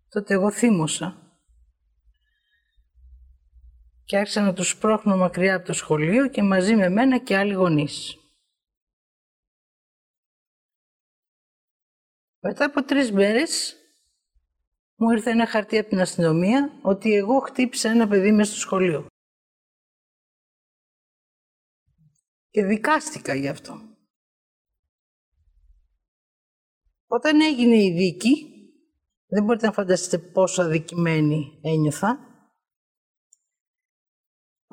[0.09, 1.24] Τότε εγώ θύμωσα
[4.05, 7.53] και άρχισα να τους σπρώχνω μακριά από το σχολείο και μαζί με μένα και άλλοι
[7.53, 8.19] γονείς.
[12.41, 13.77] Μετά από τρεις μέρες
[14.95, 19.07] μου ήρθε ένα χαρτί από την αστυνομία ότι εγώ χτύπησα ένα παιδί μέσα στο σχολείο.
[22.51, 23.81] Και δικάστηκα γι' αυτό.
[27.07, 28.49] Όταν έγινε η δίκη,
[29.27, 32.34] δεν μπορείτε να φανταστείτε πόσο αδικημένη ένιωθα,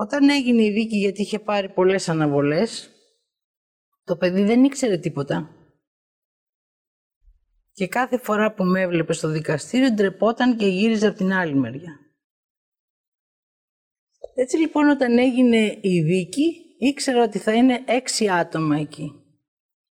[0.01, 2.89] όταν έγινε η δίκη γιατί είχε πάρει πολλές αναβολές,
[4.03, 5.55] το παιδί δεν ήξερε τίποτα.
[7.71, 11.99] Και κάθε φορά που με έβλεπε στο δικαστήριο ντρεπόταν και γύριζε από την άλλη μεριά.
[14.35, 19.11] Έτσι λοιπόν όταν έγινε η δίκη ήξερα ότι θα είναι έξι άτομα εκεί.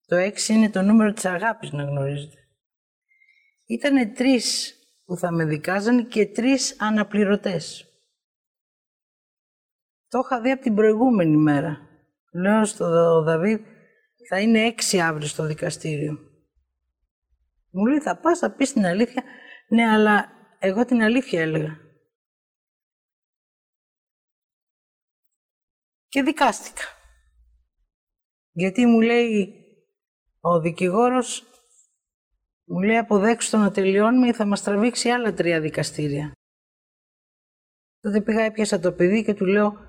[0.07, 2.39] Το έξι είναι το νούμερο της αγάπης να γνωρίζετε.
[3.67, 7.86] Ήτανε τρεις που θα με δικάζαν και τρεις αναπληρωτές.
[10.09, 11.89] Το είχα δει από την προηγούμενη μέρα.
[12.33, 13.61] Λέω στο Δαβίδ,
[14.29, 16.19] θα είναι έξι αύριο στο δικαστήριο.
[17.71, 19.23] Μου λέει, θα πας, θα πεις την αλήθεια.
[19.69, 20.29] Ναι, αλλά
[20.59, 21.77] εγώ την αλήθεια έλεγα.
[26.09, 26.83] Και δικάστηκα.
[28.53, 29.55] Γιατί μου λέει
[30.41, 31.45] ο δικηγόρος,
[32.65, 36.33] μου λέει αποδέξτε το να τελειώνουμε ή θα μας τραβήξει άλλα τρία δικαστήρια.
[38.01, 39.86] Τότε πήγα έπιασα το παιδί και του λέω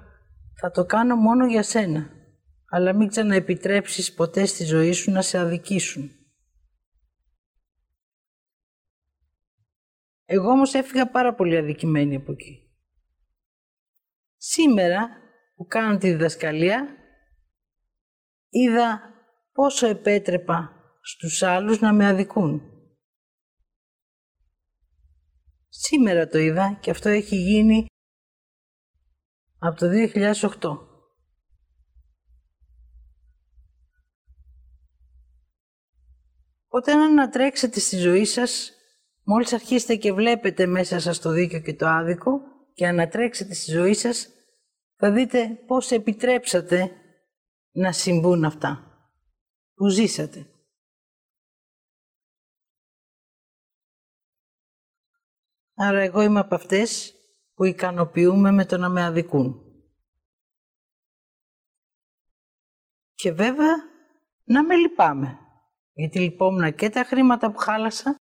[0.59, 2.09] θα το κάνω μόνο για σένα,
[2.69, 6.11] αλλά μην ξαναεπιτρέψεις ποτέ στη ζωή σου να σε αδικήσουν.
[10.25, 12.71] Εγώ όμως έφυγα πάρα πολύ αδικημένη από εκεί.
[14.35, 15.09] Σήμερα
[15.55, 16.87] που κάνω τη διδασκαλία,
[18.49, 19.01] είδα
[19.51, 20.71] πόσο επέτρεπα
[21.01, 22.61] στους άλλους να με αδικούν.
[25.69, 27.85] Σήμερα το είδα και αυτό έχει γίνει
[29.59, 30.87] από το 2008.
[36.67, 38.71] Όταν ανατρέξετε στη ζωή σας,
[39.23, 42.41] μόλις αρχίσετε και βλέπετε μέσα σας το δίκαιο και το άδικο
[42.73, 44.29] και ανατρέξετε στη ζωή σας,
[44.95, 46.91] θα δείτε πώς επιτρέψατε
[47.71, 48.87] να συμβούν αυτά
[49.73, 50.51] που ζήσατε.
[55.73, 57.16] Άρα εγώ είμαι από αυτές
[57.57, 59.61] που ικανοποιούμε με το να με αδικούν.
[63.13, 63.75] Και βέβαια
[64.43, 65.39] να με λυπάμαι,
[65.93, 68.15] γιατί λυπόμουν και τα χρήματα που χάλασα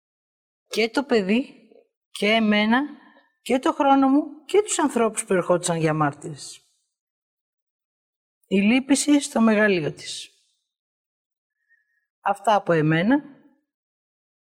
[0.66, 1.68] και το παιδί
[2.10, 2.82] και εμένα
[3.42, 6.60] και το χρόνο μου και τους ανθρώπους που ερχόντουσαν για μάρτυρες.
[8.46, 10.30] Η λύπηση στο μεγαλείο της.
[12.20, 13.33] Αυτά από εμένα